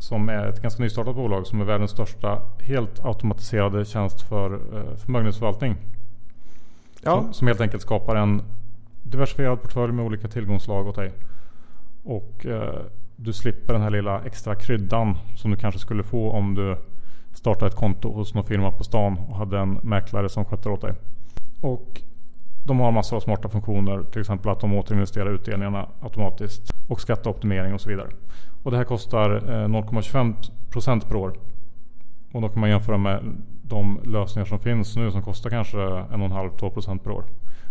Som 0.01 0.29
är 0.29 0.47
ett 0.47 0.63
ganska 0.63 0.83
nystartat 0.83 1.15
bolag 1.15 1.47
som 1.47 1.61
är 1.61 1.65
världens 1.65 1.91
största 1.91 2.43
helt 2.61 3.05
automatiserade 3.05 3.85
tjänst 3.85 4.23
för 4.23 4.55
eh, 4.55 4.97
förmögenhetsförvaltning. 4.97 5.77
Ja, 7.03 7.21
Som, 7.23 7.33
som 7.33 7.47
helt 7.47 7.61
enkelt 7.61 7.83
skapar 7.83 8.17
en 8.17 8.43
diversifierad 9.03 9.63
portfölj 9.63 9.93
med 9.93 10.05
olika 10.05 10.29
tillgångslag 10.29 10.87
åt 10.87 10.97
dig. 10.97 11.13
Och 12.05 12.47
eh, 12.47 12.81
du 13.17 13.33
slipper 13.33 13.73
den 13.73 13.83
här 13.83 13.91
lilla 13.91 14.25
extra 14.25 14.55
kryddan 14.55 15.17
som 15.37 15.51
du 15.51 15.57
kanske 15.57 15.81
skulle 15.81 16.03
få 16.03 16.31
om 16.31 16.55
du 16.55 16.77
startade 17.35 17.67
ett 17.67 17.77
konto 17.77 18.13
hos 18.13 18.35
någon 18.35 18.45
firma 18.45 18.71
på 18.71 18.85
stan 18.85 19.19
och 19.29 19.37
hade 19.37 19.59
en 19.59 19.73
mäklare 19.83 20.29
som 20.29 20.45
skötte 20.45 20.69
åt 20.69 20.81
dig. 20.81 20.93
Och 21.61 22.03
de 22.65 22.81
har 22.81 22.93
massor 22.93 23.17
av 23.17 23.21
smarta 23.21 23.49
funktioner. 23.49 24.03
Till 24.03 24.21
exempel 24.21 24.51
att 24.51 24.61
de 24.61 24.75
återinvesterar 24.75 25.31
utdelningarna 25.31 25.89
automatiskt. 26.01 26.63
Och 26.89 27.01
skatteoptimering 27.01 27.75
och 27.75 27.81
så 27.81 27.89
vidare. 27.89 28.09
Och 28.63 28.71
det 28.71 28.77
här 28.77 28.85
kostar 28.85 29.31
eh, 29.31 29.69
0,25% 29.69 31.09
per 31.09 31.17
år. 31.17 31.33
Och 32.33 32.41
då 32.41 32.49
kan 32.49 32.61
man 32.61 32.71
jämföra 32.71 32.99
med 32.99 33.43
de 33.63 34.01
lösningar 34.05 34.47
som 34.47 34.59
finns 34.59 34.97
nu 34.97 35.11
som 35.11 35.23
kostar 35.23 35.51
kanske 35.51 35.77
1,5-2% 35.77 36.99
per 36.99 37.11
år. 37.11 37.25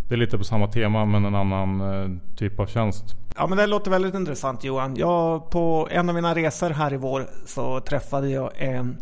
Det 0.08 0.16
är 0.16 0.18
lite 0.18 0.38
på 0.38 0.44
samma 0.44 0.68
tema 0.68 1.06
men 1.06 1.26
en 1.26 1.36
annan 1.36 1.82
eh, 1.82 2.36
typ 2.36 2.60
av 2.60 2.66
tjänst. 2.66 3.16
Ja 3.36 3.48
men 3.48 3.58
det 3.58 3.68
låter 3.68 3.92
väldigt 3.92 4.16
intressant 4.16 4.64
Johan. 4.64 4.96
Jag, 4.96 5.50
på 5.50 5.88
en 5.92 6.10
av 6.10 6.16
mina 6.16 6.36
resor 6.36 6.70
här 6.70 6.94
i 6.94 6.98
vår 6.98 7.26
så 7.46 7.80
träffade 7.80 8.30
jag 8.30 8.52
en 8.56 8.98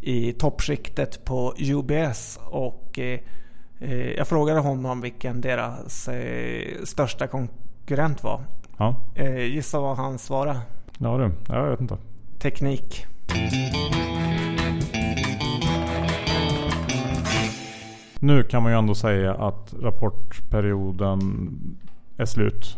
i 0.00 0.32
toppskiktet 0.32 1.24
på 1.24 1.54
UBS 1.58 2.38
och 2.44 2.98
eh, 2.98 3.20
jag 4.16 4.28
frågade 4.28 4.60
honom 4.60 5.00
vilken 5.00 5.40
deras 5.40 6.08
eh, 6.08 6.84
största 6.84 7.26
konkurrent 7.26 8.22
var. 8.22 8.40
Ja, 8.78 8.96
Eh, 9.14 9.44
gissa 9.44 9.80
vad 9.80 9.96
han 9.96 10.18
svarade? 10.18 10.60
ja 10.98 11.18
du. 11.18 11.30
Ja, 11.48 11.54
jag 11.64 11.70
vet 11.70 11.80
inte. 11.80 11.96
Teknik. 12.38 13.06
Nu 18.20 18.42
kan 18.42 18.62
man 18.62 18.72
ju 18.72 18.78
ändå 18.78 18.94
säga 18.94 19.34
att 19.34 19.74
rapportperioden 19.82 21.20
är 22.16 22.24
slut. 22.26 22.76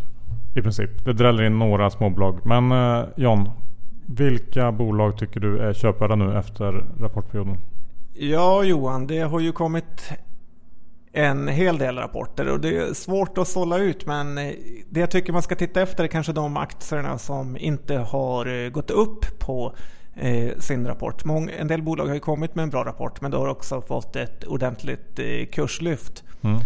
I 0.57 0.63
princip. 0.63 1.05
Det 1.05 1.13
dräller 1.13 1.43
in 1.43 1.59
några 1.59 1.91
småbolag. 1.91 2.39
Men 2.45 2.73
eh, 2.73 3.05
John. 3.17 3.51
Vilka 4.07 4.73
bolag 4.73 5.19
tycker 5.19 5.41
du 5.41 5.59
är 5.59 5.73
köpvärda 5.73 6.15
nu 6.17 6.39
efter 6.39 6.85
rapportperioden? 7.01 7.57
Ja 8.15 8.65
Johan, 8.65 9.07
det 9.07 9.19
har 9.21 9.41
ju 9.41 9.53
kommit 9.53 10.13
en 11.13 11.49
hel 11.49 11.79
del 11.79 11.97
rapporter 11.97 12.49
och 12.49 12.61
det 12.61 12.77
är 12.77 12.95
svårt 12.95 13.39
att 13.39 13.49
sålla 13.49 13.79
ut 13.79 14.07
men 14.07 14.35
det 14.91 15.01
jag 15.01 15.11
tycker 15.11 15.33
man 15.33 15.43
ska 15.43 15.55
titta 15.55 15.83
efter 15.83 16.05
är 16.05 16.09
kanske 16.09 16.33
de 16.33 16.57
aktierna 16.57 17.19
som 17.19 17.57
inte 17.57 17.97
har 17.97 18.65
eh, 18.65 18.71
gått 18.71 18.91
upp 18.91 19.39
på 19.39 19.75
eh, 20.15 20.59
sin 20.59 20.87
rapport. 20.87 21.25
En 21.59 21.69
del 21.69 21.83
bolag 21.83 22.07
har 22.07 22.15
ju 22.15 22.21
kommit 22.21 22.55
med 22.55 22.63
en 22.63 22.71
bra 22.71 22.85
rapport 22.85 23.21
men 23.21 23.31
det 23.31 23.37
har 23.37 23.49
också 23.49 23.81
fått 23.81 24.17
ett 24.17 24.45
ordentligt 24.45 25.19
eh, 25.19 25.47
kurslyft. 25.53 26.25
Mm. 26.43 26.61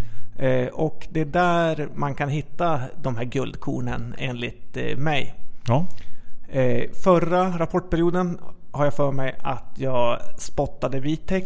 Och 0.73 1.07
det 1.09 1.21
är 1.21 1.25
där 1.25 1.89
man 1.95 2.15
kan 2.15 2.29
hitta 2.29 2.81
de 3.01 3.15
här 3.15 3.23
guldkornen 3.23 4.15
enligt 4.17 4.77
mig. 4.97 5.35
Ja. 5.67 5.85
Förra 7.03 7.59
rapportperioden 7.59 8.39
har 8.71 8.85
jag 8.85 8.93
för 8.93 9.11
mig 9.11 9.35
att 9.39 9.73
jag 9.75 10.19
spottade 10.37 10.99
Vitec 10.99 11.43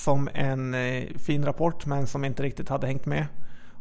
som 0.00 0.28
en 0.34 0.74
eh, 0.74 1.04
fin 1.16 1.44
rapport 1.44 1.86
men 1.86 2.06
som 2.06 2.24
inte 2.24 2.42
riktigt 2.42 2.68
hade 2.68 2.86
hängt 2.86 3.06
med. 3.06 3.26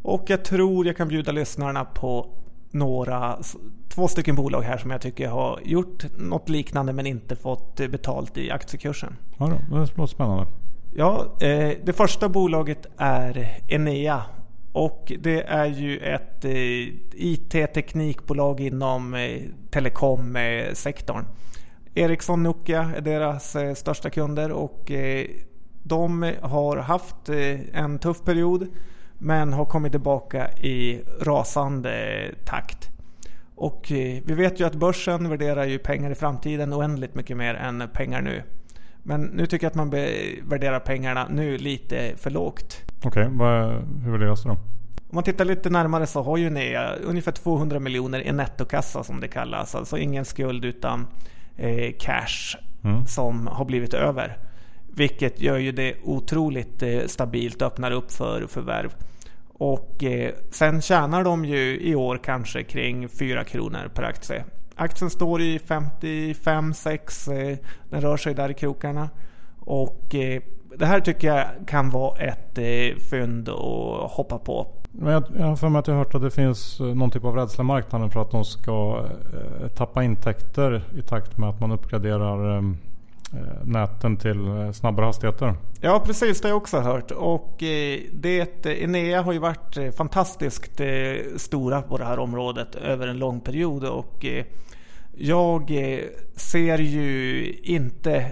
Och 0.01 0.23
jag 0.27 0.45
tror 0.45 0.87
jag 0.87 0.97
kan 0.97 1.07
bjuda 1.07 1.31
lyssnarna 1.31 1.85
på 1.85 2.27
några, 2.71 3.37
två 3.89 4.07
stycken 4.07 4.35
bolag 4.35 4.61
här 4.61 4.77
som 4.77 4.91
jag 4.91 5.01
tycker 5.01 5.27
har 5.27 5.59
gjort 5.63 6.05
något 6.17 6.49
liknande 6.49 6.93
men 6.93 7.05
inte 7.05 7.35
fått 7.35 7.75
betalt 7.75 8.37
i 8.37 8.51
aktiekursen. 8.51 9.15
ja 9.37 9.45
det 9.45 9.97
låter 9.97 10.05
spännande. 10.05 10.45
Ja, 10.95 11.37
eh, 11.41 11.71
det 11.83 11.93
första 11.93 12.29
bolaget 12.29 12.85
är 12.97 13.61
Enea. 13.67 14.21
Och 14.71 15.13
det 15.19 15.43
är 15.43 15.65
ju 15.65 15.97
ett 15.97 16.45
eh, 16.45 16.51
IT-teknikbolag 17.13 18.59
inom 18.59 19.15
telekomsektorn. 19.69 21.25
Ericsson 21.93 22.43
Nokia 22.43 22.91
är 22.97 23.01
deras 23.01 23.55
största 23.75 24.09
kunder 24.09 24.51
och 24.51 24.91
de 25.89 26.33
har 26.41 26.77
haft 26.77 27.29
eh, 27.29 27.59
en 27.73 27.99
tuff 27.99 28.23
period 28.25 28.67
men 29.17 29.53
har 29.53 29.65
kommit 29.65 29.91
tillbaka 29.91 30.51
i 30.51 31.01
rasande 31.21 32.21
takt. 32.45 32.89
Och 33.55 33.91
eh, 33.91 34.21
vi 34.25 34.33
vet 34.33 34.59
ju 34.59 34.65
att 34.67 34.75
börsen 34.75 35.29
värderar 35.29 35.65
ju 35.65 35.77
pengar 35.79 36.11
i 36.11 36.15
framtiden 36.15 36.73
oändligt 36.73 37.15
mycket 37.15 37.37
mer 37.37 37.55
än 37.55 37.83
pengar 37.93 38.21
nu. 38.21 38.43
Men 39.03 39.21
nu 39.21 39.45
tycker 39.45 39.65
jag 39.65 39.69
att 39.69 39.75
man 39.75 39.89
värderar 40.43 40.79
pengarna 40.79 41.27
nu 41.29 41.57
lite 41.57 42.11
för 42.17 42.29
lågt. 42.29 42.81
Okej, 43.03 43.27
vad- 43.31 43.71
hur 44.03 44.11
värderas 44.11 44.43
det 44.43 44.49
då? 44.49 44.53
Om 45.09 45.15
man 45.15 45.23
tittar 45.23 45.45
lite 45.45 45.69
närmare 45.69 46.07
så 46.07 46.23
har 46.23 46.37
ju 46.37 46.49
Nea 46.49 46.95
ungefär 46.95 47.31
200 47.31 47.79
miljoner 47.79 48.27
i 48.27 48.31
nettokassa 48.31 49.03
som 49.03 49.19
det 49.19 49.27
kallas. 49.27 49.75
Alltså 49.75 49.97
ingen 49.97 50.25
skuld 50.25 50.65
utan 50.65 51.07
eh, 51.57 51.93
cash 51.99 52.57
Mm. 52.83 53.05
som 53.05 53.47
har 53.47 53.65
blivit 53.65 53.93
över. 53.93 54.37
Vilket 54.95 55.41
gör 55.41 55.57
ju 55.57 55.71
det 55.71 55.95
otroligt 56.03 56.83
eh, 56.83 56.99
stabilt 57.07 57.61
och 57.61 57.67
öppnar 57.67 57.91
upp 57.91 58.11
för 58.11 58.47
förvärv. 58.47 58.95
Och 59.47 60.03
eh, 60.03 60.33
sen 60.51 60.81
tjänar 60.81 61.23
de 61.23 61.45
ju 61.45 61.79
i 61.81 61.95
år 61.95 62.19
kanske 62.23 62.63
kring 62.63 63.09
4 63.09 63.43
kronor 63.43 63.91
per 63.93 64.03
aktie. 64.03 64.43
Aktien 64.75 65.09
står 65.09 65.41
i 65.41 65.57
55-6, 65.57 67.51
eh, 67.51 67.57
den 67.89 68.01
rör 68.01 68.17
sig 68.17 68.33
där 68.33 68.51
i 68.51 68.53
krokarna. 68.53 69.09
Och 69.59 70.15
det 70.77 70.85
här 70.85 70.99
tycker 70.99 71.27
jag 71.27 71.47
kan 71.67 71.89
vara 71.89 72.17
ett 72.17 72.59
fynd 73.09 73.49
att 73.49 74.11
hoppa 74.11 74.37
på. 74.37 74.67
Men 74.91 75.13
jag, 75.13 75.23
jag 75.37 75.45
har 75.45 75.55
för 75.55 75.69
mig 75.69 75.79
att 75.79 75.87
jag 75.87 75.93
har 75.93 76.03
hört 76.03 76.15
att 76.15 76.21
det 76.21 76.31
finns 76.31 76.79
någon 76.79 77.11
typ 77.11 77.25
av 77.25 77.35
rädsla 77.35 77.63
i 77.63 77.65
marknaden 77.65 78.09
för 78.09 78.21
att 78.21 78.31
de 78.31 78.45
ska 78.45 79.05
tappa 79.75 80.03
intäkter 80.03 80.83
i 80.97 81.01
takt 81.01 81.37
med 81.37 81.49
att 81.49 81.59
man 81.59 81.71
uppgraderar 81.71 82.61
näten 83.63 84.17
till 84.17 84.47
eh, 84.47 84.71
snabbare 84.71 85.05
hastigheter. 85.05 85.55
Ja 85.81 86.01
precis, 86.05 86.41
det 86.41 86.47
har 86.47 86.49
jag 86.49 86.57
också 86.57 86.79
hört. 86.79 87.11
Och 87.11 87.63
eh, 87.63 87.99
det, 88.13 88.65
Enea 88.65 89.21
har 89.21 89.33
ju 89.33 89.39
varit 89.39 89.77
eh, 89.77 89.91
fantastiskt 89.91 90.79
eh, 90.79 90.87
stora 91.37 91.81
på 91.81 91.97
det 91.97 92.05
här 92.05 92.19
området 92.19 92.75
över 92.75 93.07
en 93.07 93.17
lång 93.17 93.39
period. 93.39 93.83
Och 93.83 94.25
eh, 94.25 94.45
jag 95.17 95.71
eh, 95.71 95.99
ser 96.35 96.77
ju 96.77 97.45
inte 97.63 98.31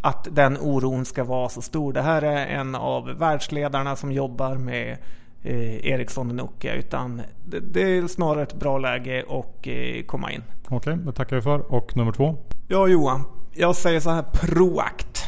att 0.00 0.28
den 0.30 0.58
oron 0.60 1.04
ska 1.04 1.24
vara 1.24 1.48
så 1.48 1.62
stor. 1.62 1.92
Det 1.92 2.02
här 2.02 2.22
är 2.22 2.46
en 2.46 2.74
av 2.74 3.04
världsledarna 3.06 3.96
som 3.96 4.12
jobbar 4.12 4.54
med 4.54 4.96
eh, 5.42 5.86
Ericsson 5.86 6.28
och 6.28 6.34
Nokia. 6.34 6.74
Utan 6.74 7.22
det, 7.44 7.60
det 7.60 7.82
är 7.82 8.06
snarare 8.06 8.42
ett 8.42 8.54
bra 8.54 8.78
läge 8.78 9.24
att 9.28 9.66
eh, 9.66 10.04
komma 10.06 10.32
in. 10.32 10.42
Okej, 10.68 10.96
det 10.96 11.12
tackar 11.12 11.36
vi 11.36 11.42
för. 11.42 11.72
Och 11.74 11.96
nummer 11.96 12.12
två? 12.12 12.36
Ja 12.68 12.88
Johan, 12.88 13.24
jag 13.54 13.76
säger 13.76 14.00
så 14.00 14.10
här 14.10 14.22
Proact. 14.32 15.22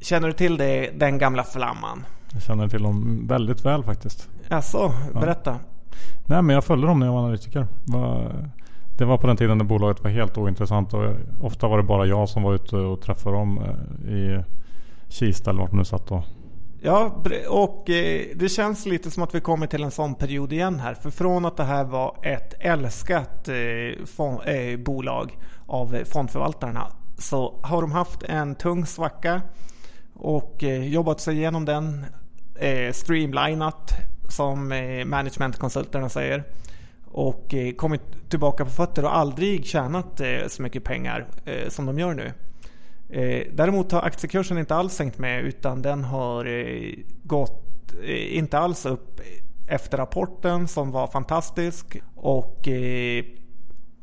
Känner 0.00 0.26
du 0.28 0.32
till 0.34 0.56
det, 0.56 0.90
den 0.98 1.18
gamla 1.18 1.44
flamman? 1.44 2.04
Jag 2.32 2.42
känner 2.42 2.68
till 2.68 2.82
dem 2.82 3.26
väldigt 3.28 3.64
väl 3.64 3.82
faktiskt. 3.82 4.28
Alltså, 4.50 4.92
Ja. 5.14 5.20
berätta. 5.20 5.58
Nej 6.26 6.42
men 6.42 6.54
jag 6.54 6.64
följde 6.64 6.86
dem 6.86 6.98
när 6.98 7.06
jag 7.06 7.12
var 7.12 7.20
analytiker. 7.20 7.66
Det 8.98 9.04
var 9.04 9.18
på 9.18 9.26
den 9.26 9.36
tiden 9.36 9.58
när 9.58 9.64
bolaget 9.64 10.02
var 10.04 10.10
helt 10.10 10.38
ointressant 10.38 10.94
och 10.94 11.12
ofta 11.42 11.68
var 11.68 11.76
det 11.76 11.82
bara 11.82 12.06
jag 12.06 12.28
som 12.28 12.42
var 12.42 12.54
ute 12.54 12.76
och 12.76 13.00
träffade 13.00 13.36
dem 13.36 13.58
eh, 13.58 14.12
i 14.12 14.42
Kista 15.08 15.50
eller 15.50 15.60
vart 15.60 15.72
nu 15.72 15.84
satt 15.84 16.06
då. 16.06 16.22
Ja, 16.82 17.22
och 17.48 17.90
eh, 17.90 18.22
det 18.34 18.48
känns 18.48 18.86
lite 18.86 19.10
som 19.10 19.22
att 19.22 19.34
vi 19.34 19.40
kommer 19.40 19.66
till 19.66 19.82
en 19.82 19.90
sån 19.90 20.14
period 20.14 20.52
igen 20.52 20.80
här. 20.80 20.94
För 20.94 21.10
från 21.10 21.44
att 21.44 21.56
det 21.56 21.64
här 21.64 21.84
var 21.84 22.16
ett 22.22 22.54
älskat 22.60 23.48
eh, 23.48 24.78
bolag 24.78 25.38
av 25.66 25.96
fondförvaltarna 26.12 26.86
så 27.18 27.60
har 27.62 27.80
de 27.82 27.92
haft 27.92 28.22
en 28.22 28.54
tung 28.54 28.86
svacka 28.86 29.42
och 30.14 30.64
eh, 30.64 30.88
jobbat 30.88 31.20
sig 31.20 31.36
igenom 31.36 31.64
den. 31.64 32.04
Eh, 32.54 32.92
streamlinat 32.92 33.92
som 34.28 34.72
eh, 34.72 35.04
managementkonsulterna 35.04 36.08
säger 36.08 36.44
och 37.04 37.54
kommit 37.76 38.30
tillbaka 38.30 38.64
på 38.64 38.70
fötter 38.70 39.04
och 39.04 39.16
aldrig 39.16 39.66
tjänat 39.66 40.20
så 40.48 40.62
mycket 40.62 40.84
pengar 40.84 41.26
som 41.68 41.86
de 41.86 41.98
gör 41.98 42.14
nu. 42.14 42.32
Eh, 43.08 43.46
däremot 43.52 43.92
har 43.92 44.02
aktiekursen 44.02 44.58
inte 44.58 44.74
alls 44.74 44.94
sänkt 44.94 45.18
med 45.18 45.44
utan 45.44 45.82
den 45.82 46.04
har 46.04 46.44
eh, 46.44 46.94
gått 47.22 47.94
eh, 48.02 48.36
inte 48.36 48.58
alls 48.58 48.86
upp 48.86 49.20
efter 49.68 49.98
rapporten 49.98 50.68
som 50.68 50.90
var 50.90 51.06
fantastisk. 51.06 52.00
Och 52.14 52.68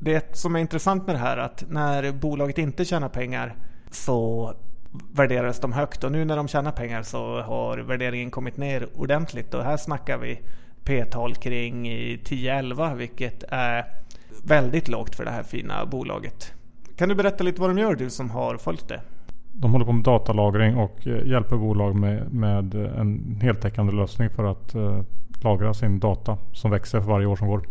det 0.04 0.36
som 0.36 0.56
är 0.56 0.60
intressant 0.60 1.08
med 1.08 1.16
det 1.16 1.20
här 1.20 1.38
är 1.38 1.42
att 1.42 1.64
när 1.70 2.12
bolaget 2.12 2.58
inte 2.58 2.86
tjänar 2.86 3.10
pengar 3.10 3.56
så 3.92 4.54
värderas 5.14 5.60
de 5.60 5.74
högt 5.74 6.04
och 6.04 6.12
nu 6.12 6.26
när 6.26 6.38
de 6.38 6.48
tjänar 6.48 6.72
pengar 6.72 7.04
så 7.04 7.42
har 7.42 7.78
värderingen 7.78 8.32
kommit 8.32 8.58
ner 8.58 8.88
ordentligt 8.96 9.54
och 9.54 9.64
här 9.64 9.78
snackar 9.78 10.18
vi 10.18 10.40
P-tal 10.84 11.36
kring 11.36 11.86
10-11 11.88 12.96
vilket 12.96 13.44
är 13.50 13.86
väldigt 14.44 14.88
lågt 14.88 15.16
för 15.16 15.26
det 15.26 15.32
här 15.32 15.44
fina 15.44 15.86
bolaget. 15.86 16.54
Kan 16.98 17.10
du 17.10 17.16
berätta 17.16 17.44
lite 17.44 17.62
vad 17.62 17.70
de 17.70 17.78
gör 17.78 17.96
du 17.96 18.10
som 18.10 18.30
har 18.30 18.58
följt 18.58 18.88
det? 18.88 19.02
De 19.52 19.72
håller 19.72 19.86
på 19.86 19.92
med 19.92 20.04
datalagring 20.04 20.78
och 20.78 21.08
eh, 21.08 21.28
hjälper 21.28 21.56
bolag 21.56 21.96
med, 21.96 22.34
med 22.34 22.76
eh, 22.76 23.00
en 23.00 23.40
heltäckande 23.42 23.94
lösning 23.94 24.30
för 24.30 24.44
att 24.44 24.76
eh, 24.76 25.02
lagra 25.44 25.74
sin 25.74 26.00
data 26.00 26.38
som 26.52 26.72
växer 26.72 27.02
för 27.02 27.08
varje 27.08 27.26
år 27.26 27.36
som 27.36 27.48
går. 27.48 27.62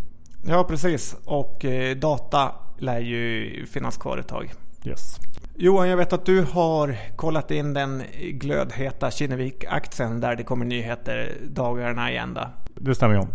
Ja 0.47 0.65
precis 0.65 1.17
och 1.25 1.65
eh, 1.65 1.97
data 1.97 2.53
lär 2.79 3.01
ju 3.01 3.67
finnas 3.67 3.97
kvar 3.97 4.19
ett 4.19 4.29
tag. 4.29 4.53
Yes. 4.85 5.21
Johan, 5.55 5.89
jag 5.89 5.97
vet 5.97 6.13
att 6.13 6.27
du 6.27 6.45
har 6.45 6.97
kollat 7.17 7.51
in 7.51 7.75
den 7.75 8.03
glödheta 8.33 9.11
Kinnevik-aktien 9.11 10.21
där 10.21 10.37
det 10.37 10.43
kommer 10.43 10.65
nyheter 10.65 11.33
dagarna 11.49 12.13
i 12.13 12.17
ända. 12.17 12.51
Det 12.75 12.95
stämmer 12.95 13.15
John. 13.15 13.29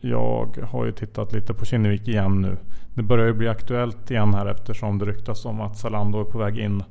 Jag 0.00 0.58
har 0.70 0.84
ju 0.84 0.92
tittat 0.92 1.32
lite 1.32 1.54
på 1.54 1.64
Kinnevik 1.64 2.08
igen 2.08 2.40
nu. 2.40 2.56
Det 2.94 3.02
börjar 3.02 3.26
ju 3.26 3.32
bli 3.32 3.48
aktuellt 3.48 4.10
igen 4.10 4.34
här 4.34 4.46
eftersom 4.46 4.98
det 4.98 5.04
ryktas 5.04 5.44
om 5.44 5.60
att 5.60 5.78
Zalando 5.78 6.20
är 6.20 6.24
på 6.24 6.38
väg 6.38 6.58
in 6.58 6.82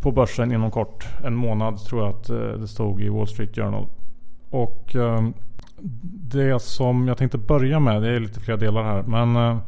på 0.00 0.12
börsen 0.12 0.52
inom 0.52 0.70
kort. 0.70 1.08
En 1.24 1.34
månad 1.34 1.84
tror 1.84 2.02
jag 2.02 2.10
att 2.10 2.30
eh, 2.30 2.36
det 2.36 2.68
stod 2.68 3.02
i 3.02 3.08
Wall 3.08 3.28
Street 3.28 3.56
Journal. 3.56 3.86
Och 4.50 4.96
ehm, 4.96 5.34
det 6.12 6.62
som 6.62 7.08
jag 7.08 7.18
tänkte 7.18 7.38
börja 7.38 7.80
med, 7.80 8.02
det 8.02 8.08
är 8.08 8.20
lite 8.20 8.40
flera 8.40 8.56
delar 8.56 8.82
här. 8.82 9.02
Men 9.02 9.36
eh, 9.36 9.58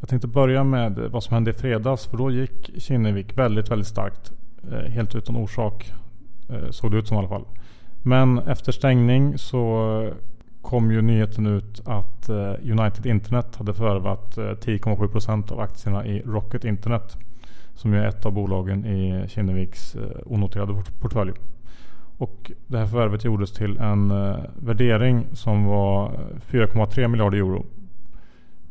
jag 0.00 0.08
tänkte 0.08 0.28
börja 0.28 0.64
med 0.64 0.98
vad 0.98 1.22
som 1.22 1.34
hände 1.34 1.50
i 1.50 1.54
fredags. 1.54 2.06
För 2.06 2.16
då 2.16 2.30
gick 2.30 2.82
Kinnevik 2.82 3.38
väldigt, 3.38 3.70
väldigt 3.70 3.88
starkt. 3.88 4.32
Eh, 4.72 4.90
helt 4.90 5.14
utan 5.14 5.36
orsak. 5.36 5.92
Eh, 6.48 6.70
såg 6.70 6.90
det 6.90 6.98
ut 6.98 7.08
som 7.08 7.16
i 7.16 7.18
alla 7.18 7.28
fall. 7.28 7.44
Men 8.02 8.38
efter 8.38 8.72
stängning 8.72 9.38
så 9.38 10.12
kom 10.62 10.90
ju 10.90 11.02
nyheten 11.02 11.46
ut 11.46 11.82
att 11.84 12.28
United 12.62 13.06
Internet 13.06 13.56
hade 13.56 13.74
förvärvat 13.74 14.36
10,7% 14.36 15.52
av 15.52 15.60
aktierna 15.60 16.06
i 16.06 16.22
Rocket 16.22 16.64
Internet. 16.64 17.16
Som 17.74 17.92
ju 17.92 17.98
är 17.98 18.08
ett 18.08 18.26
av 18.26 18.32
bolagen 18.32 18.86
i 18.86 19.28
Kinneviks 19.28 19.96
onoterade 20.26 20.82
portfölj. 21.00 21.32
Och 22.18 22.52
det 22.66 22.78
här 22.78 22.86
förvärvet 22.86 23.24
gjordes 23.24 23.52
till 23.52 23.78
en 23.78 24.10
eh, 24.10 24.36
värdering 24.56 25.26
som 25.32 25.64
var 25.64 26.10
4,3 26.50 27.08
miljarder 27.08 27.38
euro. 27.38 27.66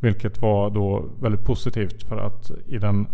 Vilket 0.00 0.42
var 0.42 0.70
då 0.70 1.04
väldigt 1.20 1.44
positivt 1.44 2.02
för 2.02 2.16
att 2.16 2.50
i, 2.66 2.78
den 2.78 3.06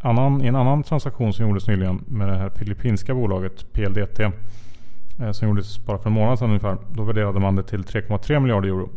annan, 0.00 0.42
i 0.42 0.46
en 0.46 0.56
annan 0.56 0.82
transaktion 0.82 1.32
som 1.32 1.48
gjordes 1.48 1.68
nyligen 1.68 2.04
med 2.06 2.28
det 2.28 2.36
här 2.36 2.50
filippinska 2.50 3.14
bolaget 3.14 3.72
PLDT 3.72 4.20
eh, 4.20 5.30
som 5.32 5.48
gjordes 5.48 5.86
bara 5.86 5.98
för 5.98 6.10
en 6.10 6.14
månad 6.14 6.38
sedan 6.38 6.48
ungefär. 6.48 6.76
Då 6.92 7.02
värderade 7.02 7.40
man 7.40 7.56
det 7.56 7.62
till 7.62 7.82
3,3 7.82 8.40
miljarder 8.40 8.68
euro. 8.68 8.88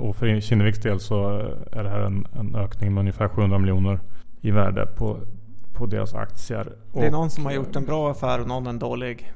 Och 0.00 0.16
för 0.16 0.40
Kinneviks 0.40 0.78
del 0.78 1.00
så 1.00 1.28
är 1.72 1.82
det 1.82 1.88
här 1.88 2.00
en, 2.00 2.26
en 2.32 2.54
ökning 2.56 2.94
med 2.94 3.00
ungefär 3.00 3.28
700 3.28 3.58
miljoner 3.58 4.00
i 4.40 4.50
värde 4.50 4.86
på, 4.86 5.18
på 5.72 5.86
deras 5.86 6.14
aktier. 6.14 6.72
Det 6.92 7.06
är 7.06 7.10
någon 7.10 7.30
som 7.30 7.44
har 7.44 7.52
gjort 7.52 7.76
en 7.76 7.84
bra 7.84 8.10
affär 8.10 8.40
och 8.40 8.48
någon 8.48 8.66
en 8.66 8.78
dålig. 8.78 9.32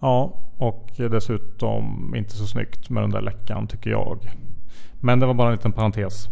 Ja, 0.00 0.32
och 0.58 0.92
dessutom 0.96 2.14
inte 2.16 2.36
så 2.36 2.46
snyggt 2.46 2.90
med 2.90 3.02
den 3.02 3.10
där 3.10 3.20
läckan 3.20 3.66
tycker 3.66 3.90
jag. 3.90 4.18
Men 5.00 5.20
det 5.20 5.26
var 5.26 5.34
bara 5.34 5.48
en 5.48 5.54
liten 5.54 5.72
parentes. 5.72 6.28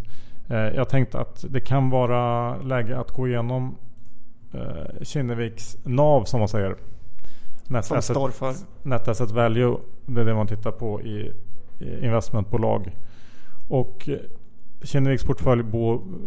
Eh, 0.49 0.57
jag 0.57 0.89
tänkte 0.89 1.21
att 1.21 1.45
det 1.49 1.61
kan 1.61 1.91
vara 1.91 2.57
läge 2.57 2.99
att 2.99 3.11
gå 3.11 3.29
igenom 3.29 3.77
eh, 4.53 5.03
Kinneviks 5.03 5.77
NAV 5.85 6.25
som 6.25 6.41
man 6.41 6.49
säger. 6.49 6.77
Net 7.69 7.85
som 7.85 7.99
asset, 7.99 8.17
står 8.17 8.31
för? 8.31 8.55
Net 8.83 9.09
Asset 9.09 9.31
Value. 9.31 9.77
Det 10.07 10.21
är 10.21 10.25
det 10.25 10.35
man 10.35 10.47
tittar 10.47 10.73
på 10.73 11.03
i, 11.03 11.33
i 11.79 12.05
investmentbolag. 12.05 12.97
Och 13.69 14.09
Kinneviks 14.85 15.25
portfölj 15.25 15.63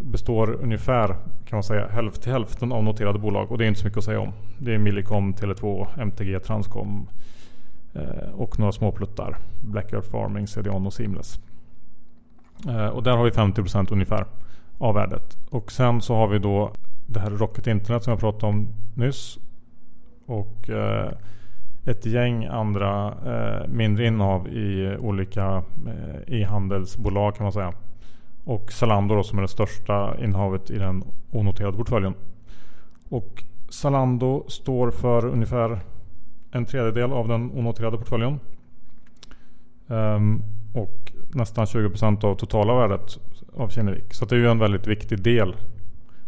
består 0.02 0.58
ungefär 0.62 1.08
kan 1.46 1.58
man 1.58 1.64
säga 1.64 1.88
hälft 1.88 2.22
till 2.22 2.32
hälften 2.32 2.72
av 2.72 2.84
noterade 2.84 3.20
bolag 3.20 3.52
och 3.52 3.58
det 3.58 3.66
är 3.66 3.68
inte 3.68 3.80
så 3.80 3.86
mycket 3.86 3.98
att 3.98 4.04
säga 4.04 4.20
om. 4.20 4.34
Det 4.58 4.74
är 4.74 4.78
Millicom, 4.78 5.34
Tele2, 5.34 5.88
MTG, 5.98 6.40
Transcom 6.40 7.08
eh, 7.94 8.30
och 8.36 8.60
några 8.60 8.72
småpluttar. 8.72 9.38
Black 9.62 9.94
Earth 9.94 10.10
Farming, 10.10 10.48
CDON 10.48 10.86
och 10.86 10.94
Seamless. 10.94 11.40
Eh, 12.68 12.88
och 12.88 13.04
där 13.04 13.18
har 13.18 13.24
vi 13.24 13.32
50% 13.32 13.94
ungefär 13.94 14.26
av 14.78 14.96
värdet. 14.96 15.38
Och 15.50 15.72
sen 15.72 16.02
så 16.02 16.16
har 16.16 16.28
vi 16.28 16.40
då 16.40 16.72
det 17.06 17.20
här 17.20 17.30
Rocket 17.30 17.68
Internet 17.68 18.04
som 18.04 18.12
jag 18.12 18.20
pratade 18.20 18.54
om 18.54 18.68
nyss. 18.96 19.38
Och 20.26 20.70
eh, 20.70 21.12
ett 21.86 22.06
gäng 22.06 22.46
andra 22.46 23.14
eh, 23.26 23.68
mindre 23.68 24.06
innehav 24.06 24.48
i 24.48 24.98
olika 25.00 25.64
eh, 25.88 26.40
e-handelsbolag 26.42 27.36
kan 27.36 27.44
man 27.44 27.54
säga. 27.54 27.74
Och 28.48 28.72
Zalando 28.72 29.16
då, 29.16 29.24
som 29.24 29.38
är 29.38 29.42
det 29.42 29.48
största 29.48 30.16
innehavet 30.24 30.70
i 30.70 30.78
den 30.78 31.04
onoterade 31.32 31.78
portföljen. 31.78 32.14
Och 33.10 33.44
Zalando 33.70 34.46
står 34.48 34.92
för 34.92 35.26
ungefär 35.26 35.80
en 36.52 36.66
tredjedel 36.66 37.12
av 37.12 37.28
den 37.28 37.52
onoterade 37.52 37.98
portföljen. 37.98 38.40
Um, 39.88 40.44
och 40.74 41.12
nästan 41.34 41.66
20% 41.66 42.26
av 42.26 42.36
totala 42.36 42.76
värdet 42.76 43.20
av 43.56 43.70
Kinnevik. 43.70 44.14
Så 44.14 44.26
det 44.26 44.36
är 44.36 44.40
ju 44.40 44.52
en 44.52 44.60
väldigt 44.60 44.88
viktig 44.88 45.22
del. 45.22 45.56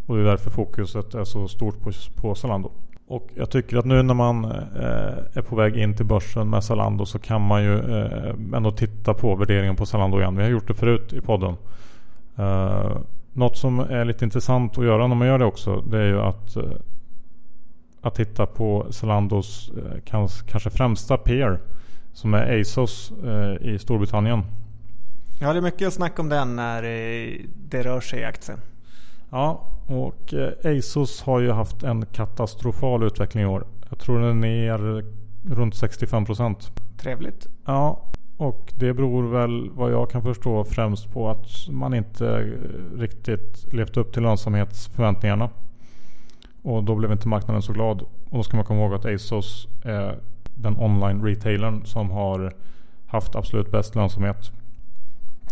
Och 0.05 0.15
det 0.15 0.21
är 0.21 0.25
därför 0.25 0.49
fokuset 0.51 1.15
är 1.15 1.23
så 1.23 1.47
stort 1.47 1.79
på, 1.81 1.91
på 2.15 2.35
Zalando. 2.35 2.71
Och 3.07 3.29
jag 3.35 3.49
tycker 3.49 3.77
att 3.77 3.85
nu 3.85 4.03
när 4.03 4.13
man 4.13 4.45
eh, 4.45 5.37
är 5.37 5.41
på 5.41 5.55
väg 5.55 5.77
in 5.77 5.95
till 5.95 6.05
börsen 6.05 6.49
med 6.49 6.63
Zalando 6.63 7.05
så 7.05 7.19
kan 7.19 7.41
man 7.41 7.63
ju 7.63 7.77
eh, 7.77 8.35
ändå 8.53 8.71
titta 8.71 9.13
på 9.13 9.35
värderingen 9.35 9.75
på 9.75 9.85
Zalando 9.85 10.19
igen. 10.19 10.35
Vi 10.35 10.43
har 10.43 10.49
gjort 10.49 10.67
det 10.67 10.73
förut 10.73 11.13
i 11.13 11.21
podden. 11.21 11.55
Uh, 12.39 12.97
något 13.33 13.57
som 13.57 13.79
är 13.79 14.05
lite 14.05 14.25
intressant 14.25 14.77
att 14.77 14.85
göra 14.85 15.07
när 15.07 15.15
man 15.15 15.27
gör 15.27 15.39
det 15.39 15.45
också. 15.45 15.81
Det 15.81 15.97
är 15.97 16.07
ju 16.07 16.21
att, 16.21 16.57
uh, 16.57 16.63
att 18.01 18.15
titta 18.15 18.45
på 18.45 18.87
Zalandos 18.89 19.71
uh, 19.77 19.83
kanske 20.45 20.69
främsta 20.69 21.17
peer. 21.17 21.59
Som 22.13 22.33
är 22.33 22.59
ASOS 22.59 23.11
i 23.61 23.79
Storbritannien. 23.79 24.43
Ja, 25.41 25.53
det 25.53 25.59
är 25.59 25.61
mycket 25.61 25.87
att 25.87 25.93
snacka 25.93 26.21
om 26.21 26.29
den 26.29 26.55
när 26.55 26.81
det 27.69 27.83
rör 27.83 28.01
sig 28.01 28.19
i 28.19 28.23
aktien. 28.23 28.57
Ja, 29.29 29.67
och 29.87 30.33
ASOS 30.63 31.21
har 31.21 31.39
ju 31.39 31.51
haft 31.51 31.83
en 31.83 32.05
katastrofal 32.05 33.03
utveckling 33.03 33.43
i 33.43 33.45
år. 33.45 33.67
Jag 33.89 33.99
tror 33.99 34.19
den 34.19 34.29
är 34.29 34.33
ner 34.33 35.03
runt 35.55 35.75
65 35.75 36.25
procent. 36.25 36.71
Trevligt. 36.97 37.47
Ja, 37.65 38.08
och 38.39 38.73
det 38.75 38.93
beror 38.93 39.23
väl 39.23 39.69
vad 39.69 39.91
jag 39.91 40.09
kan 40.09 40.21
förstå 40.21 40.63
främst 40.63 41.11
på 41.11 41.29
att 41.29 41.47
man 41.69 41.93
inte 41.93 42.57
riktigt 42.97 43.73
levt 43.73 43.97
upp 43.97 44.13
till 44.13 44.23
lönsamhetsförväntningarna. 44.23 45.49
Och 46.61 46.83
då 46.83 46.95
blev 46.95 47.11
inte 47.11 47.27
marknaden 47.27 47.61
så 47.61 47.73
glad. 47.73 48.01
Och 48.01 48.37
då 48.37 48.43
ska 48.43 48.57
man 48.57 48.65
komma 48.65 48.81
ihåg 48.81 48.93
att 48.93 49.05
ASOS 49.05 49.67
är 49.83 50.19
den 50.55 50.77
online 50.77 51.25
retailern 51.25 51.85
som 51.85 52.11
har 52.11 52.53
haft 53.07 53.35
absolut 53.35 53.71
bäst 53.71 53.95
lönsamhet. 53.95 54.51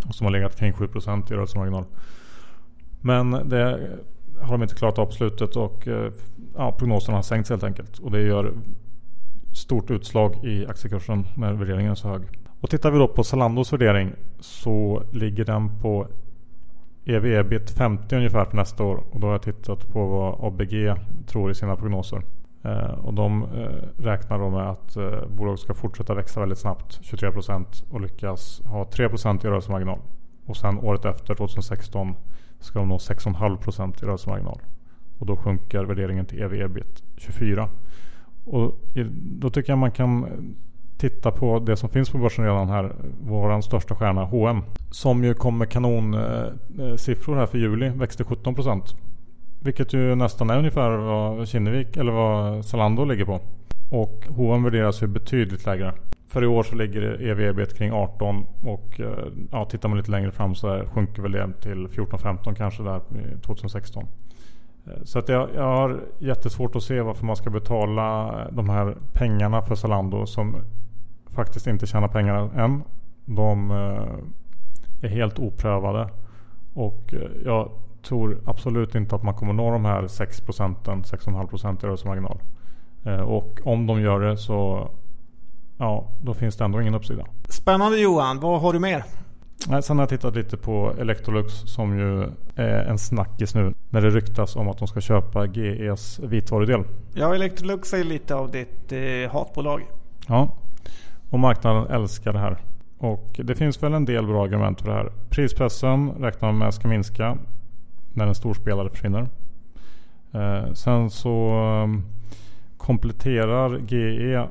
Och 0.07 0.15
som 0.15 0.25
har 0.25 0.31
legat 0.31 0.55
kring 0.55 0.71
7% 0.71 1.31
i 1.31 1.35
rörelsemarginal. 1.35 1.85
Men 3.01 3.31
det 3.31 3.89
har 4.41 4.51
de 4.51 4.61
inte 4.61 4.75
klarat 4.75 4.99
av 4.99 5.05
på 5.05 5.11
slutet 5.11 5.55
och 5.55 5.87
eh, 5.87 6.11
ja, 6.55 6.71
prognoserna 6.71 7.17
har 7.17 7.23
sänkts 7.23 7.49
helt 7.49 7.63
enkelt. 7.63 7.99
Och 7.99 8.11
det 8.11 8.21
gör 8.21 8.53
stort 9.53 9.91
utslag 9.91 10.45
i 10.45 10.67
aktiekursen 10.67 11.27
när 11.35 11.53
värderingen 11.53 11.91
är 11.91 11.95
så 11.95 12.07
hög. 12.07 12.21
Och 12.61 12.69
tittar 12.69 12.91
vi 12.91 12.97
då 12.97 13.07
på 13.07 13.23
Zalandos 13.23 13.73
värdering 13.73 14.11
så 14.39 15.03
ligger 15.11 15.45
den 15.45 15.79
på 15.79 16.07
EV-EBIT 17.05 17.69
50 17.69 18.15
ungefär 18.15 18.45
för 18.45 18.55
nästa 18.55 18.83
år. 18.83 19.03
Och 19.11 19.19
då 19.19 19.27
har 19.27 19.31
jag 19.33 19.41
tittat 19.41 19.87
på 19.87 20.05
vad 20.05 20.45
ABG 20.47 20.95
tror 21.27 21.51
i 21.51 21.55
sina 21.55 21.75
prognoser. 21.75 22.21
Eh, 22.63 22.91
och 22.91 23.13
de 23.13 23.43
eh, 23.43 24.03
räknar 24.03 24.39
då 24.39 24.49
med 24.49 24.69
att 24.69 24.95
eh, 24.95 25.27
bolaget 25.27 25.59
ska 25.59 25.73
fortsätta 25.73 26.13
växa 26.13 26.39
väldigt 26.39 26.59
snabbt, 26.59 26.99
23% 27.03 27.83
och 27.89 28.01
lyckas 28.01 28.61
ha 28.65 28.83
3% 28.83 29.45
i 29.45 29.49
rörelsemarginal. 29.49 29.99
Och 30.45 30.57
sen 30.57 30.79
året 30.79 31.05
efter, 31.05 31.35
2016, 31.35 32.15
ska 32.59 32.79
de 32.79 32.89
nå 32.89 32.97
6,5% 32.97 34.03
i 34.03 34.05
rörelsemarginal. 34.05 34.59
Och 35.19 35.25
då 35.25 35.35
sjunker 35.35 35.83
värderingen 35.83 36.25
till 36.25 36.41
ev 36.41 36.53
ebit 36.53 37.03
24. 37.17 37.69
Och 38.45 38.75
då 39.13 39.49
tycker 39.49 39.71
jag 39.71 39.79
man 39.79 39.91
kan 39.91 40.25
titta 40.97 41.31
på 41.31 41.59
det 41.59 41.77
som 41.77 41.89
finns 41.89 42.09
på 42.09 42.17
börsen 42.17 42.45
redan 42.45 42.69
här. 42.69 42.95
Vår 43.21 43.61
största 43.61 43.95
stjärna 43.95 44.25
H&M 44.25 44.61
Som 44.91 45.23
ju 45.23 45.33
kom 45.33 45.57
med 45.57 45.69
kanonsiffror 45.69 47.33
eh, 47.33 47.37
eh, 47.37 47.39
här 47.39 47.45
för 47.45 47.57
juli. 47.57 47.89
Växte 47.89 48.23
17%. 48.23 48.95
Vilket 49.59 49.93
ju 49.93 50.15
nästan 50.15 50.49
är 50.49 50.57
ungefär 50.57 50.89
vad 50.89 51.47
Kinnevik 51.47 51.97
eller 51.97 52.11
vad 52.11 52.65
Zalando 52.65 53.05
ligger 53.05 53.25
på. 53.25 53.39
Och 53.91 54.23
H&M 54.29 54.63
värderas 54.63 55.03
ju 55.03 55.07
betydligt 55.07 55.65
lägre. 55.65 55.93
För 56.27 56.43
i 56.43 56.47
år 56.47 56.63
så 56.63 56.75
ligger 56.75 57.29
ev 57.29 57.41
ebit 57.41 57.77
kring 57.77 57.91
18 57.91 58.45
och 58.63 58.99
eh, 58.99 59.25
ja, 59.51 59.65
tittar 59.65 59.89
man 59.89 59.97
lite 59.97 60.11
längre 60.11 60.31
fram 60.31 60.55
så 60.55 60.85
sjunker 60.93 61.21
väl 61.21 61.31
det 61.31 61.53
till 61.61 61.87
14-15 61.87 62.55
kanske 62.55 62.83
där 62.83 63.01
2016. 63.45 64.07
Så 65.03 65.19
att 65.19 65.29
jag, 65.29 65.49
jag 65.55 65.63
har 65.63 65.99
jättesvårt 66.19 66.75
att 66.75 66.83
se 66.83 67.01
varför 67.01 67.25
man 67.25 67.35
ska 67.35 67.49
betala 67.49 68.31
de 68.51 68.69
här 68.69 68.97
pengarna 69.13 69.61
för 69.61 69.75
Zalando 69.75 70.25
som 70.25 70.55
faktiskt 71.37 71.67
inte 71.67 71.87
tjänar 71.87 72.07
pengar 72.07 72.49
än. 72.55 72.83
De 73.25 73.71
eh, 73.71 75.05
är 75.05 75.09
helt 75.09 75.39
oprövade. 75.39 76.09
Och 76.73 77.13
eh, 77.13 77.19
jag 77.45 77.71
tror 78.07 78.41
absolut 78.45 78.95
inte 78.95 79.15
att 79.15 79.23
man 79.23 79.33
kommer 79.33 79.53
nå 79.53 79.71
de 79.71 79.85
här 79.85 80.07
6 80.07 80.41
procenten, 80.41 81.03
6,5% 81.03 81.83
i 81.83 81.87
rörelsemarginal. 81.87 82.39
Och 83.25 83.59
om 83.63 83.87
de 83.87 84.01
gör 84.01 84.19
det 84.19 84.37
så 84.37 84.89
ja, 85.77 86.07
då 86.21 86.33
finns 86.33 86.57
det 86.57 86.65
ändå 86.65 86.81
ingen 86.81 86.95
uppsida. 86.95 87.25
Spännande 87.49 87.97
Johan, 87.97 88.39
vad 88.39 88.61
har 88.61 88.73
du 88.73 88.79
mer? 88.79 89.03
Sen 89.81 89.97
har 89.97 90.03
jag 90.03 90.09
tittat 90.09 90.35
lite 90.35 90.57
på 90.57 90.93
Electrolux 90.99 91.53
som 91.53 91.99
ju 91.99 92.23
är 92.55 92.85
en 92.85 92.97
snackis 92.97 93.55
nu. 93.55 93.73
När 93.89 94.01
det 94.01 94.09
ryktas 94.09 94.55
om 94.55 94.69
att 94.69 94.77
de 94.77 94.87
ska 94.87 95.01
köpa 95.01 95.45
GEs 95.45 96.19
vitvarudel. 96.19 96.83
Ja, 97.13 97.35
Electrolux 97.35 97.93
är 97.93 98.03
lite 98.03 98.35
av 98.35 98.51
ditt 98.51 98.91
eh, 98.91 99.31
hatbolag. 99.31 99.81
Ja, 100.27 100.49
och 101.29 101.39
marknaden 101.39 101.87
älskar 101.87 102.33
det 102.33 102.39
här. 102.39 102.57
Och 102.97 103.39
det 103.43 103.55
finns 103.55 103.83
väl 103.83 103.93
en 103.93 104.05
del 104.05 104.27
bra 104.27 104.43
argument 104.43 104.81
för 104.81 104.89
det 104.89 104.95
här. 104.95 105.11
Prispressen 105.29 106.09
räknar 106.09 106.51
man 106.51 106.57
med 106.57 106.73
ska 106.73 106.87
minska 106.87 107.37
när 108.13 108.27
en 108.27 108.35
storspelare 108.35 108.89
försvinner. 108.89 109.27
Eh, 110.31 110.73
sen 110.73 111.09
så 111.09 111.49
ehm, 111.49 112.03
kompletterar 112.77 113.79
GE 113.87 114.47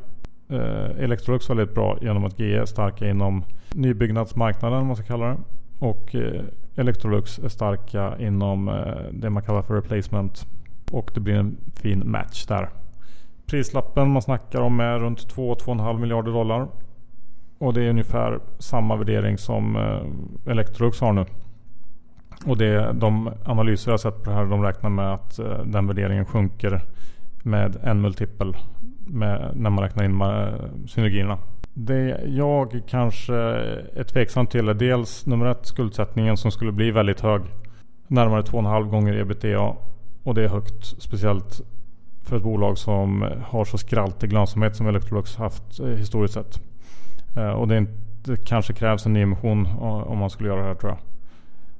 eh, 0.49 1.05
Electrolux 1.05 1.51
väldigt 1.51 1.75
bra 1.75 1.99
genom 2.01 2.25
att 2.25 2.39
GE 2.39 2.59
är 2.59 2.65
starka 2.65 3.11
inom 3.11 3.45
nybyggnadsmarknaden 3.73 4.79
om 4.79 4.87
man 4.87 4.97
ska 4.97 5.07
kalla 5.07 5.27
det. 5.27 5.37
Och 5.79 6.15
eh, 6.15 6.45
Electrolux 6.77 7.39
är 7.39 7.49
starka 7.49 8.19
inom 8.19 8.69
eh, 8.69 9.13
det 9.13 9.31
man 9.31 9.43
kallar 9.43 9.63
för 9.63 9.75
replacement. 9.75 10.47
Och 10.91 11.11
det 11.15 11.21
blir 11.21 11.35
en 11.35 11.57
fin 11.75 12.11
match 12.11 12.47
där. 12.47 12.69
Prislappen 13.47 14.11
man 14.11 14.23
snackar 14.23 14.61
om 14.61 14.81
är 14.81 14.99
runt 14.99 15.35
2-2,5 15.37 15.99
miljarder 15.99 16.33
dollar. 16.33 16.69
Och 17.59 17.75
det 17.75 17.83
är 17.83 17.91
ungefär 17.91 18.41
samma 18.59 18.97
värdering 18.97 19.39
som 19.39 19.77
eh, 19.77 20.53
Electrolux 20.53 21.01
har 21.01 21.13
nu. 21.13 21.25
Och 22.47 22.57
det, 22.57 22.93
de 22.93 23.33
analyser 23.45 23.91
jag 23.91 24.01
sett 24.01 24.23
på 24.23 24.31
det 24.31 24.37
här 24.37 24.45
de 24.45 24.63
räknar 24.63 24.91
med 24.91 25.15
att 25.15 25.39
eh, 25.39 25.59
den 25.65 25.87
värderingen 25.87 26.25
sjunker 26.25 26.83
med 27.43 27.77
en 27.83 28.01
multipel 28.01 28.57
med, 29.07 29.53
när 29.55 29.71
man 29.71 29.85
räknar 29.85 30.05
in 30.05 30.21
eh, 30.21 30.87
synergierna. 30.87 31.39
Det 31.75 32.21
jag 32.27 32.81
kanske 32.89 33.35
är 33.35 34.05
tveksam 34.05 34.47
till 34.47 34.69
är 34.69 34.75
dels 34.75 35.27
nummer 35.27 35.47
ett 35.47 35.67
skuldsättningen 35.67 36.37
som 36.37 36.51
skulle 36.51 36.73
bli 36.73 36.91
väldigt 36.91 37.21
hög. 37.21 37.43
Närmare 38.07 38.43
2,5 38.43 38.91
gånger 38.91 39.17
ebitda. 39.17 39.77
Och 40.23 40.35
det 40.35 40.45
är 40.45 40.49
högt. 40.49 40.87
Speciellt 40.87 41.61
för 42.27 42.37
ett 42.37 42.43
bolag 42.43 42.79
som 42.79 43.33
har 43.47 43.65
så 43.65 43.79
skraltig 43.79 44.33
lönsamhet 44.33 44.77
som 44.77 44.87
Electrolux 44.87 45.37
haft 45.37 45.81
eh, 45.81 45.87
historiskt 45.87 46.35
sett. 46.35 46.61
Eh, 47.37 47.51
och 47.51 47.69
det, 47.69 47.87
det 48.25 48.45
kanske 48.45 48.73
krävs 48.73 49.07
en 49.07 49.13
nyemission 49.13 49.67
om 50.07 50.19
man 50.19 50.31
skulle 50.31 50.49
göra 50.49 50.61
det 50.61 50.67
här 50.67 50.75
tror 50.75 50.91
jag. 50.91 50.99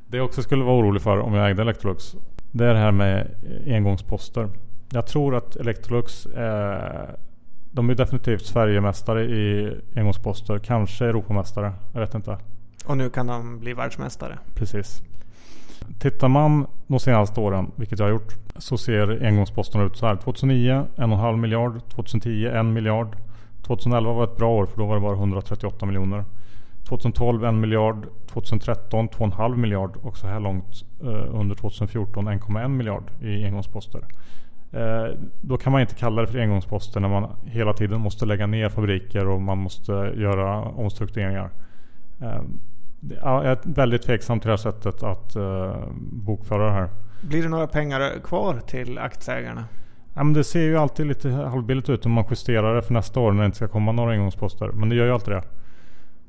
Det 0.07 0.17
jag 0.17 0.27
också 0.27 0.43
skulle 0.43 0.65
vara 0.65 0.77
orolig 0.77 1.03
för 1.03 1.19
om 1.19 1.35
jag 1.35 1.51
ägde 1.51 1.63
Electrolux. 1.63 2.17
Det 2.53 2.65
är 2.65 2.75
det 2.75 2.81
här 2.81 2.93
med 2.93 3.31
engångsposter. 3.67 4.49
Jag 4.93 5.07
tror 5.07 5.35
att 5.35 5.57
Electrolux 5.57 6.27
är 6.37 7.17
de 7.77 7.91
är 7.91 7.95
definitivt 7.95 8.47
Sverigemästare 8.47 9.25
i 9.25 9.77
engångsposter. 9.97 10.59
Kanske 10.59 11.05
Europamästare. 11.07 11.73
Jag 11.93 12.01
vet 12.01 12.15
inte. 12.15 12.39
Och 12.87 12.97
nu 12.97 13.11
kan 13.11 13.27
de 13.27 13.59
bli 13.61 13.73
världsmästare. 13.73 14.39
Precis. 14.55 15.03
Tittar 15.99 16.29
man 16.29 16.67
de 16.87 17.01
senaste 17.01 17.41
åren, 17.41 17.71
vilket 17.77 17.99
jag 17.99 18.07
har 18.07 18.11
gjort, 18.11 18.37
så 18.57 18.79
ser 18.79 19.27
engångsposterna 19.27 19.85
ut 19.85 19.97
så 19.97 20.07
här. 20.07 20.17
2009 20.17 20.87
1,5 20.97 21.37
miljard. 21.37 21.81
2010 21.89 22.47
1 22.47 22.65
miljard. 22.65 23.17
2011 23.63 24.13
var 24.13 24.25
ett 24.25 24.37
bra 24.37 24.51
år 24.51 24.67
för 24.67 24.79
då 24.79 24.87
var 24.87 24.95
det 24.95 25.01
bara 25.01 25.17
138 25.17 25.87
miljoner. 25.87 26.25
2012 26.89 27.45
1 27.45 27.55
miljard. 27.55 28.07
2013 28.27 29.09
2,5 29.09 29.57
miljard. 29.57 29.97
Och 30.03 30.17
så 30.17 30.27
här 30.27 30.41
långt 30.41 30.85
eh, 31.03 31.41
under 31.41 31.55
2014 31.55 32.29
1,1 32.29 32.69
miljard 32.69 33.05
i 33.21 33.45
engångsposter. 33.45 34.01
Eh, 34.73 35.07
då 35.41 35.57
kan 35.57 35.73
man 35.73 35.81
inte 35.81 35.95
kalla 35.95 36.21
det 36.21 36.29
för 36.29 36.39
engångsposter 36.39 37.01
när 37.01 37.09
man 37.09 37.31
hela 37.45 37.73
tiden 37.73 38.01
måste 38.01 38.27
lägga 38.27 38.47
ner 38.47 38.69
fabriker 38.69 39.29
och 39.29 39.43
man 39.43 39.59
måste 39.59 39.93
göra 39.93 40.63
omstruktureringar. 40.63 41.51
Eh, 42.21 42.43
jag 43.01 43.47
är 43.47 43.59
väldigt 43.63 44.03
tveksam 44.03 44.41
till 44.41 44.47
det 44.47 44.53
här 44.53 44.57
sättet 44.57 45.03
att 45.03 45.37
eh, 45.37 45.77
bokföra 46.01 46.67
det 46.67 46.73
här. 46.73 46.89
Blir 47.21 47.43
det 47.43 47.49
några 47.49 47.67
pengar 47.67 48.21
kvar 48.25 48.61
till 48.67 48.99
aktieägarna? 48.99 49.65
Ja, 50.15 50.25
men 50.25 50.33
det 50.33 50.45
ser 50.45 50.63
ju 50.63 50.77
alltid 50.77 51.07
lite 51.07 51.31
halvbilligt 51.31 51.89
ut 51.89 52.07
om 52.07 52.13
man 52.13 52.25
justerar 52.31 52.75
det 52.75 52.83
för 52.83 52.95
nästa 52.95 53.21
år 53.21 53.33
när 53.33 53.41
det 53.41 53.47
inte 53.47 53.57
ska 53.57 53.69
komma 53.69 53.93
några 53.93 54.13
engångsposter. 54.13 54.69
Men 54.69 54.89
det 54.89 54.95
gör 54.95 55.07
ju 55.07 55.13
alltid 55.13 55.35
det. 55.35 55.43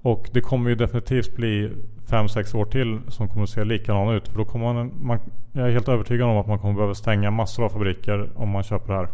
Och 0.02 0.30
det 0.34 0.42
kommer 0.42 0.70
ju 0.70 0.76
definitivt 0.76 1.36
bli 1.36 1.72
5-6 2.08 2.56
år 2.56 2.66
till 2.66 3.00
som 3.08 3.28
kommer 3.28 3.44
att 3.44 3.50
se 3.50 3.64
likadana 3.64 4.14
ut. 4.14 4.28
För 4.28 4.38
då 4.38 4.46
kommer 4.46 4.74
man, 4.74 4.92
man, 5.02 5.20
jag 5.52 5.68
är 5.68 5.72
helt 5.72 5.88
övertygad 5.88 6.30
om 6.30 6.38
att 6.38 6.48
man 6.48 6.60
kommer 6.60 6.74
behöva 6.74 6.94
stänga 6.94 7.32
massor 7.32 7.66
av 7.66 7.70
fabriker 7.70 8.30
om 8.36 8.50
man 8.50 8.64
köper 8.64 8.94
det 8.94 9.00
här. 9.00 9.10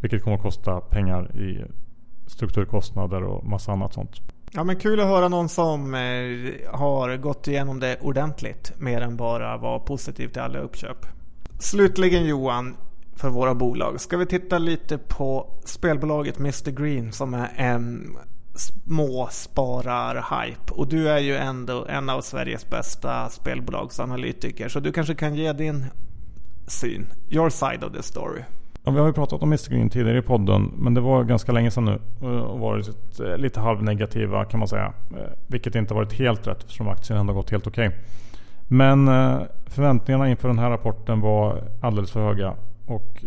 Vilket 0.00 0.22
kommer 0.22 0.36
att 0.36 0.42
kosta 0.42 0.80
pengar 0.80 1.36
i 1.36 1.64
strukturkostnader 2.26 3.22
och 3.22 3.46
massa 3.46 3.72
annat 3.72 3.92
sånt. 3.92 4.20
Ja 4.56 4.64
men 4.64 4.76
kul 4.76 5.00
att 5.00 5.06
höra 5.06 5.28
någon 5.28 5.48
som 5.48 5.94
eh, 5.94 6.00
har 6.72 7.16
gått 7.16 7.48
igenom 7.48 7.80
det 7.80 7.98
ordentligt. 8.00 8.72
Mer 8.78 9.00
än 9.00 9.16
bara 9.16 9.56
vara 9.56 9.78
positiv 9.78 10.28
till 10.28 10.42
alla 10.42 10.58
uppköp. 10.58 11.06
Slutligen 11.58 12.26
Johan, 12.26 12.76
för 13.16 13.28
våra 13.28 13.54
bolag. 13.54 14.00
Ska 14.00 14.16
vi 14.16 14.26
titta 14.26 14.58
lite 14.58 14.98
på 14.98 15.46
spelbolaget 15.64 16.38
Mr 16.38 16.70
Green 16.70 17.12
som 17.12 17.34
är 17.34 17.52
en 17.56 18.16
småsparar-hype. 18.54 20.70
Och 20.70 20.88
du 20.88 21.08
är 21.08 21.18
ju 21.18 21.36
ändå 21.36 21.86
en 21.86 22.10
av 22.10 22.20
Sveriges 22.20 22.70
bästa 22.70 23.30
spelbolagsanalytiker. 23.30 24.68
Så 24.68 24.80
du 24.80 24.92
kanske 24.92 25.14
kan 25.14 25.34
ge 25.34 25.52
din 25.52 25.86
syn. 26.66 27.06
Your 27.30 27.50
side 27.50 27.84
of 27.84 27.92
the 27.92 28.02
story. 28.02 28.42
Ja, 28.86 28.92
vi 28.92 28.98
har 28.98 29.06
ju 29.06 29.12
pratat 29.12 29.42
om 29.42 29.48
Mr 29.48 29.70
Green 29.70 29.90
tidigare 29.90 30.18
i 30.18 30.22
podden. 30.22 30.72
Men 30.76 30.94
det 30.94 31.00
var 31.00 31.24
ganska 31.24 31.52
länge 31.52 31.70
sedan 31.70 31.84
nu. 31.84 31.98
Eh, 32.22 32.28
och 32.28 32.58
varit 32.58 33.20
eh, 33.20 33.36
lite 33.36 33.60
halvnegativa 33.60 34.44
kan 34.44 34.58
man 34.58 34.68
säga. 34.68 34.92
Eh, 35.10 35.30
vilket 35.46 35.74
inte 35.74 35.94
varit 35.94 36.12
helt 36.12 36.46
rätt 36.46 36.58
eftersom 36.58 36.88
aktien 36.88 37.18
ändå 37.18 37.32
gått 37.32 37.50
helt 37.50 37.66
okej. 37.66 37.88
Okay. 37.88 38.00
Men 38.68 39.06
förväntningarna 39.66 40.28
inför 40.28 40.48
den 40.48 40.58
här 40.58 40.70
rapporten 40.70 41.20
var 41.20 41.62
alldeles 41.80 42.10
för 42.10 42.20
höga. 42.20 42.54
Och 42.86 43.24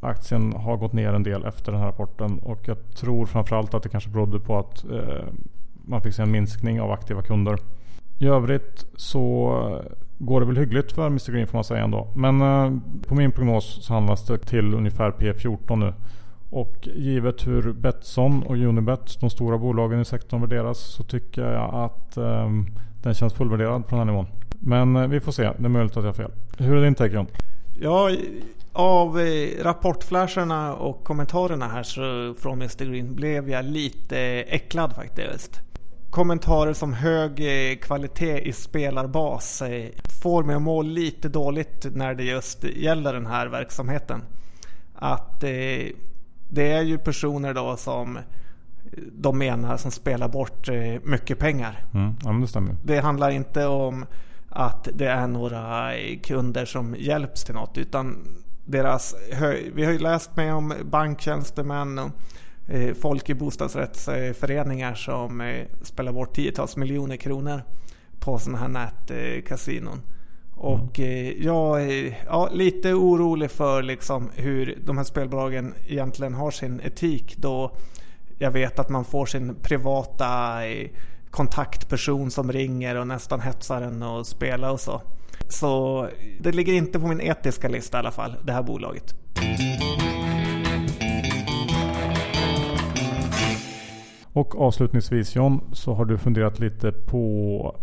Aktien 0.00 0.52
har 0.52 0.76
gått 0.76 0.92
ner 0.92 1.12
en 1.12 1.22
del 1.22 1.44
efter 1.44 1.72
den 1.72 1.80
här 1.80 1.86
rapporten 1.86 2.38
och 2.38 2.68
jag 2.68 2.76
tror 2.94 3.26
framförallt 3.26 3.74
att 3.74 3.82
det 3.82 3.88
kanske 3.88 4.10
berodde 4.10 4.40
på 4.40 4.58
att 4.58 4.84
man 5.84 6.00
fick 6.00 6.14
se 6.14 6.22
en 6.22 6.30
minskning 6.30 6.80
av 6.80 6.90
aktiva 6.90 7.22
kunder. 7.22 7.58
I 8.18 8.26
övrigt 8.26 8.86
så 8.96 9.82
går 10.18 10.40
det 10.40 10.46
väl 10.46 10.56
hyggligt 10.56 10.92
för 10.92 11.06
Mr 11.06 11.32
Green 11.32 11.46
får 11.46 11.58
man 11.58 11.64
säga 11.64 11.84
ändå. 11.84 12.08
Men 12.14 12.40
eh, 12.40 12.72
på 13.08 13.14
min 13.14 13.32
prognos 13.32 13.78
så 13.84 13.94
handlas 13.94 14.26
det 14.26 14.38
till 14.38 14.74
ungefär 14.74 15.10
P14 15.10 15.76
nu. 15.76 15.94
Och 16.50 16.88
givet 16.94 17.46
hur 17.46 17.72
Betsson 17.72 18.42
och 18.42 18.56
Unibet, 18.56 19.20
de 19.20 19.30
stora 19.30 19.58
bolagen 19.58 20.00
i 20.00 20.04
sektorn 20.04 20.40
värderas 20.40 20.78
så 20.78 21.02
tycker 21.02 21.42
jag 21.42 21.74
att 21.74 22.16
eh, 22.16 22.50
den 23.02 23.14
känns 23.14 23.34
fullvärderad 23.34 23.88
på 23.88 23.96
den 23.96 23.98
här 23.98 24.04
nivån. 24.04 24.26
Men 24.60 24.96
eh, 24.96 25.08
vi 25.08 25.20
får 25.20 25.32
se, 25.32 25.42
det 25.42 25.64
är 25.64 25.68
möjligt 25.68 25.96
att 25.96 26.04
jag 26.04 26.08
har 26.08 26.12
fel. 26.12 26.30
Hur 26.58 26.76
är 26.76 26.84
din 26.84 26.94
take 26.94 27.14
John? 27.14 27.26
Ja, 27.80 28.10
av 28.72 29.20
eh, 29.20 29.62
rapportflasharna 29.62 30.74
och 30.74 31.04
kommentarerna 31.04 31.68
här 31.68 31.82
så, 31.82 32.34
från 32.38 32.62
Mr 32.62 32.84
Green 32.84 33.14
blev 33.14 33.50
jag 33.50 33.64
lite 33.64 34.18
äcklad 34.48 34.94
faktiskt. 34.94 35.60
Kommentarer 36.14 36.72
som 36.72 36.92
hög 36.92 37.40
eh, 37.40 37.76
kvalitet 37.76 38.48
i 38.48 38.52
spelarbas 38.52 39.62
eh, 39.62 39.90
får 40.22 40.42
mig 40.44 40.56
att 40.56 40.62
må 40.62 40.82
lite 40.82 41.28
dåligt 41.28 41.86
när 41.94 42.14
det 42.14 42.24
just 42.24 42.64
gäller 42.64 43.12
den 43.12 43.26
här 43.26 43.46
verksamheten. 43.46 44.22
att 44.94 45.42
eh, 45.42 45.48
det 46.48 46.72
är 46.72 46.82
ju 46.82 46.98
personer 46.98 47.54
då 47.54 47.76
som 47.76 48.18
de 49.12 49.38
menar 49.38 49.76
som 49.76 49.90
spelar 49.90 50.28
bort 50.28 50.68
mycket 51.02 51.38
pengar. 51.38 51.84
Mm. 51.94 52.14
Ja, 52.24 52.32
det 52.32 52.46
stämmer. 52.46 52.76
Det 52.84 53.00
handlar 53.00 53.30
inte 53.30 53.66
om 53.66 54.06
att 54.48 54.88
det 54.94 55.06
är 55.06 55.26
några 55.26 55.92
kunder 56.22 56.64
som 56.64 56.96
hjälps 56.98 57.44
till 57.44 57.54
något 57.54 57.78
utan 57.78 58.16
deras, 58.64 59.14
vi 59.74 59.84
har 59.84 59.92
ju 59.92 59.98
läst 59.98 60.36
med 60.36 60.54
om 60.54 60.74
banktjänstemän 60.84 61.98
och 61.98 62.10
folk 63.00 63.30
i 63.30 63.34
bostadsrättsföreningar 63.34 64.94
som 64.94 65.40
eh, 65.40 65.66
spelar 65.82 66.12
bort 66.12 66.34
tiotals 66.34 66.76
miljoner 66.76 67.16
kronor 67.16 67.62
på 68.20 68.38
sådana 68.38 68.58
här 68.58 68.68
nätkasinon. 68.68 70.02
Och 70.56 70.98
mm. 70.98 71.42
jag 71.42 71.82
är 71.82 72.18
ja, 72.26 72.48
lite 72.52 72.92
orolig 72.92 73.50
för 73.50 73.82
liksom 73.82 74.30
hur 74.34 74.78
de 74.84 74.96
här 74.96 75.04
spelbolagen 75.04 75.74
egentligen 75.86 76.34
har 76.34 76.50
sin 76.50 76.80
etik 76.80 77.36
då 77.36 77.76
jag 78.38 78.50
vet 78.50 78.78
att 78.78 78.88
man 78.88 79.04
får 79.04 79.26
sin 79.26 79.54
privata 79.54 80.58
kontaktperson 81.30 82.30
som 82.30 82.52
ringer 82.52 82.96
och 82.96 83.06
nästan 83.06 83.40
hetsar 83.40 83.82
en 83.82 84.02
och 84.02 84.26
spela 84.26 84.72
och 84.72 84.80
så. 84.80 85.02
Så 85.48 86.08
det 86.40 86.52
ligger 86.52 86.72
inte 86.72 87.00
på 87.00 87.06
min 87.06 87.20
etiska 87.20 87.68
lista 87.68 87.98
i 87.98 88.00
alla 88.00 88.10
fall, 88.10 88.36
det 88.44 88.52
här 88.52 88.62
bolaget. 88.62 89.14
Och 94.34 94.60
avslutningsvis 94.60 95.36
John, 95.36 95.60
så 95.72 95.94
har 95.94 96.04
du 96.04 96.18
funderat 96.18 96.58
lite 96.58 96.92
på 96.92 97.76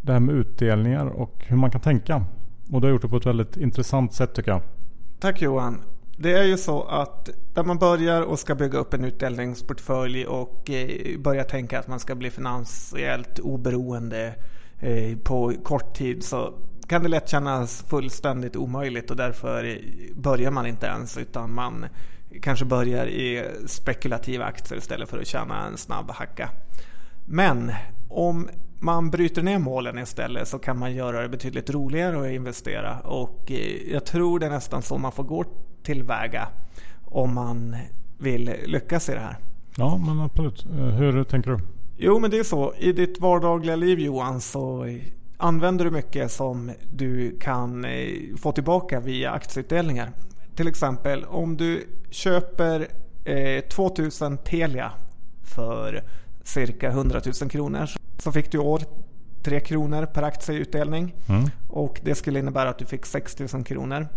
det 0.00 0.12
här 0.12 0.20
med 0.20 0.34
utdelningar 0.34 1.06
och 1.06 1.44
hur 1.46 1.56
man 1.56 1.70
kan 1.70 1.80
tänka. 1.80 2.24
Och 2.72 2.80
du 2.80 2.86
har 2.86 2.92
gjort 2.92 3.02
det 3.02 3.08
på 3.08 3.16
ett 3.16 3.26
väldigt 3.26 3.56
intressant 3.56 4.14
sätt 4.14 4.34
tycker 4.34 4.50
jag. 4.50 4.62
Tack 5.20 5.42
Johan. 5.42 5.82
Det 6.16 6.32
är 6.32 6.44
ju 6.44 6.56
så 6.56 6.82
att 6.82 7.30
när 7.54 7.64
man 7.64 7.78
börjar 7.78 8.22
och 8.22 8.38
ska 8.38 8.54
bygga 8.54 8.78
upp 8.78 8.94
en 8.94 9.04
utdelningsportfölj 9.04 10.26
och 10.26 10.70
eh, 10.70 11.18
börjar 11.18 11.44
tänka 11.44 11.78
att 11.78 11.88
man 11.88 12.00
ska 12.00 12.14
bli 12.14 12.30
finansiellt 12.30 13.38
oberoende 13.38 14.34
eh, 14.78 15.18
på 15.18 15.52
kort 15.62 15.94
tid 15.94 16.24
så 16.24 16.54
kan 16.86 17.02
det 17.02 17.08
lätt 17.08 17.28
kännas 17.28 17.84
fullständigt 17.88 18.56
omöjligt 18.56 19.10
och 19.10 19.16
därför 19.16 19.78
börjar 20.14 20.50
man 20.50 20.66
inte 20.66 20.86
ens 20.86 21.18
utan 21.18 21.54
man 21.54 21.86
kanske 22.42 22.64
börjar 22.64 23.06
i 23.06 23.44
spekulativa 23.66 24.44
aktier 24.44 24.78
istället 24.78 25.08
för 25.08 25.18
att 25.18 25.26
tjäna 25.26 25.66
en 25.66 25.76
snabb 25.76 26.10
hacka. 26.10 26.50
Men 27.24 27.72
om 28.08 28.48
man 28.80 29.10
bryter 29.10 29.42
ner 29.42 29.58
målen 29.58 29.98
istället 29.98 30.48
så 30.48 30.58
kan 30.58 30.78
man 30.78 30.94
göra 30.94 31.22
det 31.22 31.28
betydligt 31.28 31.70
roligare 31.70 32.20
att 32.20 32.32
investera 32.32 33.00
och 33.00 33.50
eh, 33.50 33.92
jag 33.92 34.04
tror 34.04 34.38
det 34.38 34.46
är 34.46 34.50
nästan 34.50 34.82
så 34.82 34.98
man 34.98 35.12
får 35.12 35.24
gå 35.24 35.44
tillväga 35.82 36.48
om 37.04 37.34
man 37.34 37.76
vill 38.18 38.52
lyckas 38.66 39.08
i 39.08 39.12
det 39.12 39.20
här. 39.20 39.36
Ja, 39.76 39.96
men 39.96 40.20
absolut. 40.20 40.66
Eh, 40.66 40.86
hur 40.86 41.24
tänker 41.24 41.50
du? 41.50 41.58
Jo, 41.96 42.18
men 42.18 42.30
det 42.30 42.38
är 42.38 42.44
så. 42.44 42.74
I 42.78 42.92
ditt 42.92 43.20
vardagliga 43.20 43.76
liv 43.76 44.00
Johan 44.00 44.40
så 44.40 44.86
använder 45.36 45.84
du 45.84 45.90
mycket 45.90 46.32
som 46.32 46.72
du 46.92 47.38
kan 47.38 47.84
eh, 47.84 48.36
få 48.36 48.52
tillbaka 48.52 49.00
via 49.00 49.30
aktieutdelningar. 49.30 50.12
Till 50.54 50.68
exempel 50.68 51.24
om 51.24 51.56
du 51.56 51.86
köper 52.12 52.88
2000 53.68 54.38
Telia 54.38 54.92
för 55.42 56.02
cirka 56.44 56.88
100 56.88 57.20
000 57.40 57.50
kronor 57.50 57.90
så 58.18 58.32
fick 58.32 58.52
du 58.52 58.58
i 58.58 58.60
år 58.60 58.82
3 59.42 59.60
kronor 59.60 60.06
per 60.06 60.22
aktieutdelning. 60.22 61.14
Mm. 61.28 61.50
Och 61.68 62.00
det 62.02 62.14
skulle 62.14 62.38
innebära 62.38 62.68
att 62.68 62.78
du 62.78 62.84
fick 62.84 63.06
6 63.06 63.38
000 63.38 63.64
kronor. 63.64 64.08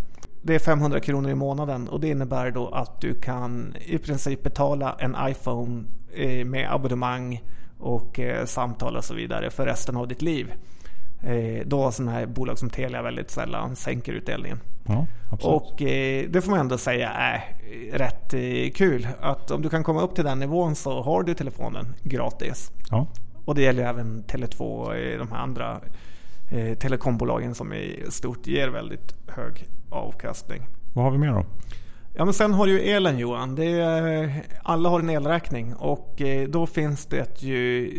Det 0.41 0.55
är 0.55 0.59
500 0.59 0.99
kronor 0.99 1.31
i 1.31 1.35
månaden 1.35 1.87
och 1.87 1.99
det 1.99 2.07
innebär 2.07 2.51
då 2.51 2.67
att 2.67 3.01
du 3.01 3.13
kan 3.13 3.75
i 3.85 3.97
princip 3.97 4.43
betala 4.43 4.95
en 4.99 5.15
iPhone 5.19 5.83
eh, 6.13 6.45
med 6.45 6.73
abonnemang 6.73 7.43
och 7.79 8.19
eh, 8.19 8.45
samtal 8.45 8.97
och 8.97 9.03
så 9.03 9.13
vidare 9.13 9.49
för 9.49 9.65
resten 9.65 9.97
av 9.97 10.07
ditt 10.07 10.21
liv. 10.21 10.53
Eh, 11.23 11.65
då 11.65 11.91
sådana 11.91 12.11
här 12.11 12.25
bolag 12.25 12.59
som 12.59 12.69
Telia 12.69 13.01
väldigt 13.01 13.31
sällan 13.31 13.75
sänker 13.75 14.13
utdelningen. 14.13 14.59
Ja, 14.87 15.07
och 15.41 15.73
det 15.77 16.43
får 16.43 16.51
man 16.51 16.59
ändå 16.59 16.77
säga 16.77 17.09
är 17.09 17.43
rätt 17.91 18.33
kul. 18.75 19.07
Att 19.21 19.51
om 19.51 19.61
du 19.61 19.69
kan 19.69 19.83
komma 19.83 20.01
upp 20.01 20.15
till 20.15 20.23
den 20.23 20.39
nivån 20.39 20.75
så 20.75 21.01
har 21.01 21.23
du 21.23 21.33
telefonen 21.33 21.95
gratis. 22.03 22.71
Ja. 22.89 23.07
Och 23.45 23.55
det 23.55 23.61
gäller 23.61 23.83
även 23.83 24.23
Tele2 24.23 24.59
och 24.61 25.19
de 25.19 25.31
här 25.31 25.37
andra 25.37 25.79
eh, 26.51 26.77
telekombolagen 26.77 27.55
som 27.55 27.73
i 27.73 28.03
stort 28.09 28.47
ger 28.47 28.67
väldigt 28.67 29.13
hög 29.27 29.67
avkastning. 29.89 30.61
Vad 30.93 31.05
har 31.05 31.11
vi 31.11 31.17
mer 31.17 31.31
då? 31.31 31.45
Ja 32.13 32.25
men 32.25 32.33
sen 32.33 32.53
har 32.53 32.65
du 32.65 32.71
ju 32.71 32.79
elen 32.79 33.17
Johan. 33.17 33.55
Det 33.55 33.65
är, 33.65 34.43
alla 34.63 34.89
har 34.89 34.99
en 34.99 35.09
elräkning 35.09 35.75
och 35.75 36.21
eh, 36.21 36.47
då 36.49 36.67
finns 36.67 37.05
det 37.05 37.41
ju 37.41 37.91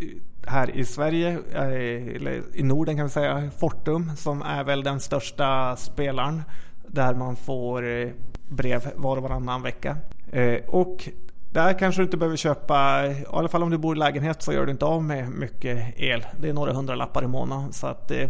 här 0.46 0.70
i 0.70 0.84
Sverige, 0.84 1.38
eh, 1.52 2.16
eller 2.16 2.42
i 2.54 2.62
Norden 2.62 2.96
kan 2.96 3.06
vi 3.06 3.12
säga, 3.12 3.50
Fortum 3.58 4.16
som 4.16 4.42
är 4.42 4.64
väl 4.64 4.82
den 4.82 5.00
största 5.00 5.76
spelaren 5.76 6.42
där 6.86 7.14
man 7.14 7.36
får 7.36 7.88
eh, 7.88 8.08
brev 8.48 8.92
var 8.94 9.16
och 9.16 9.22
varannan 9.22 9.62
vecka. 9.62 9.96
Och 10.66 11.08
där 11.56 11.78
kanske 11.78 12.00
du 12.00 12.04
inte 12.04 12.16
behöver 12.16 12.36
köpa, 12.36 13.06
i 13.06 13.24
alla 13.28 13.48
fall 13.48 13.62
om 13.62 13.70
du 13.70 13.78
bor 13.78 13.96
i 13.96 13.98
lägenhet 13.98 14.42
så 14.42 14.52
gör 14.52 14.66
du 14.66 14.72
inte 14.72 14.84
av 14.84 15.02
med 15.04 15.30
mycket 15.30 15.94
el. 15.96 16.26
Det 16.40 16.48
är 16.48 16.52
några 16.52 16.72
hundra 16.72 16.94
lappar 16.94 17.24
i 17.24 17.26
månaden. 17.26 17.72
Så 17.72 17.86
att, 17.86 18.10
eh, 18.10 18.28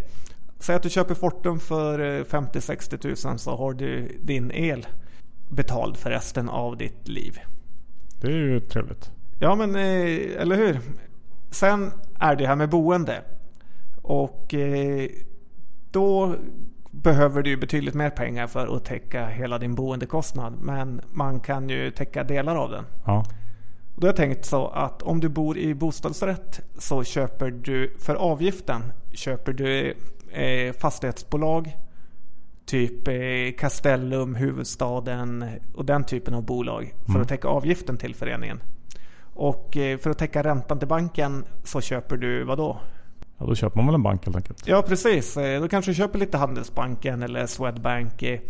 säg 0.58 0.76
att 0.76 0.82
du 0.82 0.90
köper 0.90 1.14
Fortum 1.14 1.60
för 1.60 2.24
50-60 2.24 2.94
eh, 2.94 2.98
tusen 2.98 3.38
så 3.38 3.56
har 3.56 3.72
du 3.72 4.18
din 4.20 4.50
el 4.50 4.86
betald 5.48 5.96
för 5.96 6.10
resten 6.10 6.48
av 6.48 6.76
ditt 6.76 7.08
liv. 7.08 7.38
Det 8.20 8.26
är 8.26 8.32
ju 8.32 8.60
trevligt. 8.60 9.10
Ja 9.40 9.54
men 9.54 9.76
eh, 9.76 10.42
eller 10.42 10.56
hur. 10.56 10.80
Sen 11.50 11.92
är 12.20 12.36
det 12.36 12.46
här 12.46 12.56
med 12.56 12.68
boende. 12.68 13.22
Och 14.02 14.54
eh, 14.54 15.08
då 15.90 16.34
behöver 16.90 17.42
du 17.42 17.56
betydligt 17.56 17.94
mer 17.94 18.10
pengar 18.10 18.46
för 18.46 18.76
att 18.76 18.84
täcka 18.84 19.26
hela 19.26 19.58
din 19.58 19.74
boendekostnad. 19.74 20.52
Men 20.60 21.00
man 21.12 21.40
kan 21.40 21.68
ju 21.68 21.90
täcka 21.90 22.24
delar 22.24 22.56
av 22.56 22.70
den. 22.70 22.84
Ja. 23.04 23.24
Då 23.96 24.06
har 24.06 24.08
jag 24.08 24.16
tänkt 24.16 24.44
så 24.44 24.68
att 24.68 25.02
om 25.02 25.20
du 25.20 25.28
bor 25.28 25.58
i 25.58 25.74
bostadsrätt 25.74 26.60
så 26.78 27.04
köper 27.04 27.50
du 27.50 27.96
för 27.98 28.14
avgiften 28.14 28.82
köper 29.12 29.52
du 29.52 29.94
eh, 30.32 30.72
fastighetsbolag. 30.72 31.76
Typ 32.64 33.08
eh, 33.08 33.58
Castellum, 33.58 34.34
Huvudstaden 34.34 35.44
och 35.74 35.84
den 35.84 36.04
typen 36.04 36.34
av 36.34 36.42
bolag 36.42 36.94
för 37.04 37.10
mm. 37.10 37.22
att 37.22 37.28
täcka 37.28 37.48
avgiften 37.48 37.96
till 37.96 38.14
föreningen. 38.14 38.60
Och 39.36 39.76
eh, 39.76 39.98
för 39.98 40.10
att 40.10 40.18
täcka 40.18 40.42
räntan 40.42 40.78
till 40.78 40.88
banken 40.88 41.44
så 41.64 41.80
köper 41.80 42.16
du 42.16 42.44
vad 42.44 42.58
då? 42.58 42.80
Ja, 43.38 43.46
då 43.46 43.54
köper 43.54 43.76
man 43.76 43.86
väl 43.86 43.94
en 43.94 44.02
bank 44.02 44.24
helt 44.24 44.36
enkelt. 44.36 44.62
Ja, 44.66 44.82
precis. 44.82 45.36
Eh, 45.36 45.60
då 45.60 45.68
kanske 45.68 45.90
du 45.90 45.94
köper 45.94 46.18
lite 46.18 46.38
Handelsbanken 46.38 47.22
eller 47.22 47.46
Swedbank. 47.46 48.22
Eh, 48.22 48.40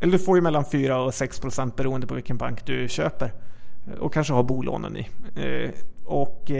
eller 0.00 0.12
du 0.12 0.18
får 0.18 0.36
ju 0.36 0.42
mellan 0.42 0.64
4 0.64 1.00
och 1.00 1.14
6 1.14 1.40
procent 1.40 1.76
beroende 1.76 2.06
på 2.06 2.14
vilken 2.14 2.36
bank 2.36 2.66
du 2.66 2.88
köper. 2.88 3.32
Och 4.00 4.12
kanske 4.12 4.32
har 4.32 4.42
bolånen 4.42 4.96
i. 4.96 5.08
Och 6.04 6.50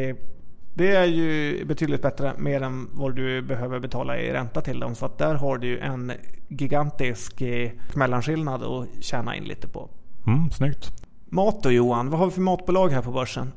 det 0.74 0.96
är 0.96 1.04
ju 1.04 1.64
betydligt 1.64 2.02
bättre, 2.02 2.32
mer 2.38 2.62
än 2.62 2.88
vad 2.92 3.16
du 3.16 3.42
behöver 3.42 3.80
betala 3.80 4.18
i 4.18 4.32
ränta 4.32 4.60
till 4.60 4.80
dem. 4.80 4.94
Så 4.94 5.06
att 5.06 5.18
där 5.18 5.34
har 5.34 5.58
du 5.58 5.78
en 5.78 6.12
gigantisk 6.48 7.42
mellanskillnad 7.94 8.62
att 8.62 8.86
tjäna 9.00 9.36
in 9.36 9.44
lite 9.44 9.68
på. 9.68 9.88
Mm, 10.26 10.50
snyggt. 10.50 11.07
Mat 11.30 11.62
då 11.62 11.70
Johan, 11.70 12.10
vad 12.10 12.20
har 12.20 12.26
vi 12.26 12.32
för 12.32 12.40
matbolag 12.40 12.88
här 12.88 13.02
på 13.02 13.10
börsen? 13.10 13.52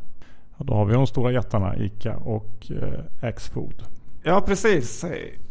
Och 0.58 0.66
då 0.66 0.74
har 0.74 0.86
vi 0.86 0.94
de 0.94 1.08
stora 1.08 1.32
jättarna 1.32 1.78
ICA 1.78 2.16
och 2.18 2.72
eh, 2.72 3.28
Axfood. 3.28 3.84
Ja 4.24 4.42
precis. 4.42 5.06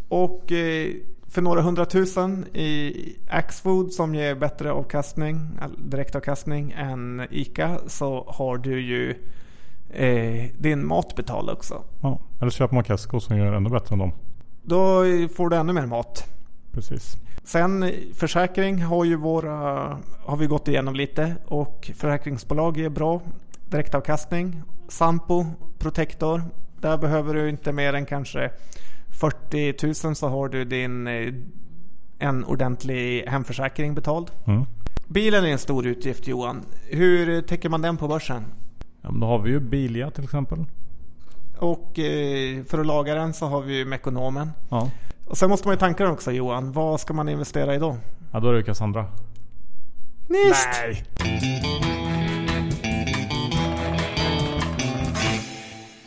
Och 0.08 0.52
eh, 0.52 0.88
för 1.28 1.42
några 1.42 1.62
hundratusen 1.62 2.46
i 2.56 2.94
Axfood 3.28 3.92
som 3.92 4.14
ger 4.14 4.34
bättre 4.34 4.72
avkastning, 4.72 5.50
direktavkastning 5.78 6.74
än 6.76 7.26
ICA 7.30 7.78
så 7.86 8.24
har 8.28 8.58
du 8.58 8.80
ju 8.80 9.10
eh, 9.90 10.50
din 10.58 10.86
mat 10.86 11.16
betald 11.16 11.50
också. 11.50 11.82
Ja, 12.00 12.20
eller 12.40 12.50
köper 12.50 12.74
man 12.74 12.84
Casco 12.84 13.20
som 13.20 13.36
gör 13.36 13.52
ännu 13.52 13.70
bättre 13.70 13.92
än 13.92 13.98
dem. 13.98 14.12
Då 14.62 15.04
får 15.36 15.50
du 15.50 15.56
ännu 15.56 15.72
mer 15.72 15.86
mat. 15.86 16.24
Precis. 16.72 17.16
Sen 17.50 17.92
försäkring 18.14 18.82
har 18.82 19.04
ju 19.04 19.16
våra, 19.16 19.56
har 20.24 20.36
vi 20.36 20.46
gått 20.46 20.68
igenom 20.68 20.94
lite 20.94 21.36
och 21.46 21.90
försäkringsbolag 21.94 22.78
är 22.78 22.88
bra 22.88 23.22
direktavkastning 23.70 24.62
Sampo, 24.88 25.46
Protector. 25.78 26.42
Där 26.80 26.98
behöver 26.98 27.34
du 27.34 27.48
inte 27.48 27.72
mer 27.72 27.92
än 27.92 28.06
kanske 28.06 28.50
40 29.20 30.06
000 30.06 30.16
så 30.16 30.28
har 30.28 30.48
du 30.48 30.64
din 30.64 31.06
eh, 31.06 31.34
en 32.18 32.44
ordentlig 32.44 33.24
hemförsäkring 33.26 33.94
betald. 33.94 34.30
Mm. 34.46 34.66
Bilen 35.08 35.44
är 35.44 35.48
en 35.48 35.58
stor 35.58 35.86
utgift 35.86 36.26
Johan. 36.26 36.64
Hur 36.88 37.42
täcker 37.42 37.68
man 37.68 37.82
den 37.82 37.96
på 37.96 38.08
börsen? 38.08 38.44
Ja, 39.02 39.10
då 39.10 39.26
har 39.26 39.38
vi 39.38 39.50
ju 39.50 39.60
Bilia 39.60 40.10
till 40.10 40.24
exempel. 40.24 40.64
Och 41.58 41.98
eh, 41.98 42.64
för 42.64 42.78
att 42.78 42.86
laga 42.86 43.14
den 43.14 43.32
så 43.32 43.46
har 43.46 43.62
vi 43.62 43.78
ju 43.78 43.84
Mekonomen. 43.84 44.50
Ja. 44.68 44.90
Och 45.30 45.38
sen 45.38 45.50
måste 45.50 45.68
man 45.68 45.74
ju 45.74 45.78
tanka 45.78 46.04
den 46.04 46.12
också 46.12 46.32
Johan. 46.32 46.72
Vad 46.72 47.00
ska 47.00 47.14
man 47.14 47.28
investera 47.28 47.74
i 47.74 47.78
då? 47.78 47.96
Ja 48.32 48.40
då 48.40 48.48
är 48.48 48.52
det 48.52 48.62
Cassandra. 48.62 49.06
Nyst! 50.28 50.68
Nej! 50.82 51.04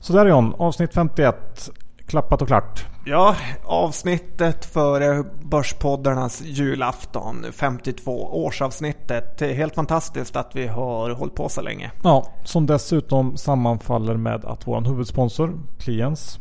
Sådär 0.01 0.25
John, 0.25 0.53
avsnitt 0.57 0.93
51. 0.93 1.69
Klappat 2.07 2.41
och 2.41 2.47
klart. 2.47 2.85
Ja, 3.05 3.35
avsnittet 3.65 4.65
före 4.65 5.23
Börspoddarnas 5.43 6.41
julafton, 6.41 7.45
52 7.51 8.43
årsavsnittet. 8.45 9.37
Det 9.37 9.49
är 9.49 9.53
helt 9.53 9.75
fantastiskt 9.75 10.35
att 10.35 10.55
vi 10.55 10.67
har 10.67 11.09
hållit 11.09 11.35
på 11.35 11.49
så 11.49 11.61
länge. 11.61 11.91
Ja, 12.03 12.27
som 12.43 12.65
dessutom 12.65 13.37
sammanfaller 13.37 14.17
med 14.17 14.45
att 14.45 14.67
vår 14.67 14.81
huvudsponsor, 14.81 15.59
Kliens, 15.79 16.39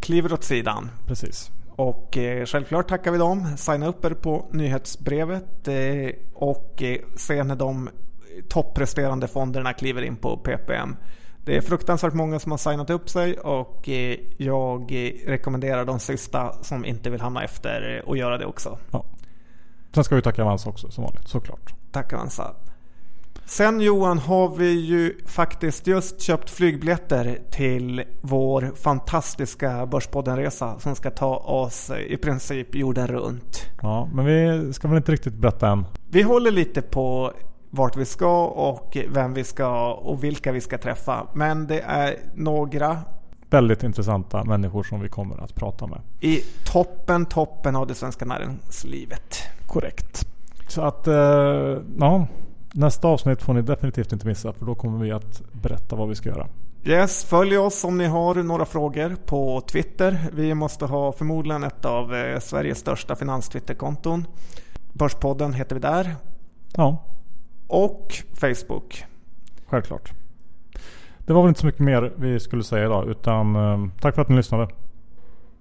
Kliver 0.00 0.32
åt 0.32 0.44
sidan. 0.44 0.90
precis. 1.06 1.50
Och 1.76 2.16
eh, 2.16 2.46
självklart 2.46 2.88
tackar 2.88 3.10
vi 3.12 3.18
dem. 3.18 3.56
Signa 3.56 3.86
upp 3.86 4.04
er 4.04 4.10
på 4.10 4.46
nyhetsbrevet 4.50 5.68
eh, 5.68 6.10
och 6.34 6.82
eh, 6.82 6.98
se 7.16 7.44
när 7.44 7.56
de 7.56 7.90
toppresterande 8.48 9.28
fonderna 9.28 9.72
kliver 9.72 10.02
in 10.02 10.16
på 10.16 10.36
PPM. 10.36 10.96
Det 11.44 11.56
är 11.56 11.60
fruktansvärt 11.60 12.14
många 12.14 12.38
som 12.38 12.50
har 12.50 12.58
signat 12.58 12.90
upp 12.90 13.08
sig 13.08 13.38
och 13.38 13.88
jag 14.36 14.92
rekommenderar 15.26 15.84
de 15.84 16.00
sista 16.00 16.62
som 16.62 16.84
inte 16.84 17.10
vill 17.10 17.20
hamna 17.20 17.44
efter 17.44 18.04
att 18.08 18.18
göra 18.18 18.38
det 18.38 18.46
också. 18.46 18.78
Ja. 18.90 19.04
Sen 19.94 20.04
ska 20.04 20.16
vi 20.16 20.22
tacka 20.22 20.42
Avanza 20.42 20.70
också 20.70 20.90
som 20.90 21.04
vanligt, 21.04 21.28
såklart. 21.28 21.74
Tack 21.92 22.12
Avanza. 22.12 22.54
Sen 23.46 23.80
Johan 23.80 24.18
har 24.18 24.56
vi 24.56 24.70
ju 24.70 25.18
faktiskt 25.26 25.86
just 25.86 26.20
köpt 26.20 26.50
flygbiljetter 26.50 27.38
till 27.50 28.02
vår 28.20 28.72
fantastiska 28.82 29.86
Börspodden-resa 29.86 30.78
som 30.78 30.94
ska 30.94 31.10
ta 31.10 31.36
oss 31.36 31.90
i 32.08 32.16
princip 32.16 32.74
jorden 32.74 33.06
runt. 33.06 33.66
Ja, 33.82 34.08
men 34.14 34.24
vi 34.24 34.72
ska 34.72 34.88
väl 34.88 34.96
inte 34.96 35.12
riktigt 35.12 35.34
berätta 35.34 35.68
än. 35.68 35.84
Vi 36.10 36.22
håller 36.22 36.50
lite 36.50 36.82
på 36.82 37.32
vart 37.70 37.96
vi 37.96 38.04
ska 38.04 38.46
och 38.46 38.96
vem 39.08 39.34
vi 39.34 39.44
ska 39.44 39.92
och 39.92 40.24
vilka 40.24 40.52
vi 40.52 40.60
ska 40.60 40.78
träffa. 40.78 41.26
Men 41.34 41.66
det 41.66 41.80
är 41.80 42.16
några 42.34 42.98
Väldigt 43.50 43.82
intressanta 43.82 44.44
människor 44.44 44.82
som 44.82 45.00
vi 45.00 45.08
kommer 45.08 45.44
att 45.44 45.54
prata 45.54 45.86
med. 45.86 46.00
i 46.20 46.40
toppen, 46.72 47.26
toppen 47.26 47.76
av 47.76 47.86
det 47.86 47.94
svenska 47.94 48.24
näringslivet. 48.24 49.36
Korrekt. 49.66 50.26
Så 50.68 50.82
att, 50.82 51.06
eh, 51.06 51.14
ja. 51.98 52.26
Nästa 52.76 53.08
avsnitt 53.08 53.42
får 53.42 53.54
ni 53.54 53.62
definitivt 53.62 54.12
inte 54.12 54.26
missa 54.26 54.52
för 54.52 54.66
då 54.66 54.74
kommer 54.74 55.04
vi 55.04 55.12
att 55.12 55.42
berätta 55.52 55.96
vad 55.96 56.08
vi 56.08 56.14
ska 56.14 56.28
göra. 56.28 56.48
Yes, 56.84 57.24
följ 57.24 57.58
oss 57.58 57.84
om 57.84 57.98
ni 57.98 58.04
har 58.04 58.34
några 58.34 58.64
frågor 58.64 59.16
på 59.26 59.60
Twitter. 59.60 60.18
Vi 60.32 60.54
måste 60.54 60.84
ha 60.86 61.12
förmodligen 61.12 61.64
ett 61.64 61.84
av 61.84 62.14
eh, 62.14 62.40
Sveriges 62.40 62.78
största 62.78 63.16
finans-Twitterkonton. 63.16 64.26
Börspodden 64.92 65.52
heter 65.52 65.74
vi 65.74 65.80
där. 65.80 66.16
Ja, 66.76 67.04
Och 67.66 68.14
Facebook. 68.34 69.04
självklart. 69.66 70.12
Det 71.18 71.32
var 71.32 71.42
väl 71.42 71.48
inte 71.48 71.60
så 71.60 71.66
mycket 71.66 71.80
mer 71.80 72.12
vi 72.16 72.40
skulle 72.40 72.62
säga 72.64 72.84
idag 72.84 73.08
utan 73.08 73.56
eh, 73.56 73.88
tack 74.00 74.14
för 74.14 74.22
att 74.22 74.28
ni 74.28 74.36
lyssnade. 74.36 74.68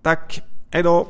Tack, 0.01 0.41
hej 0.71 0.83
då! 0.83 1.07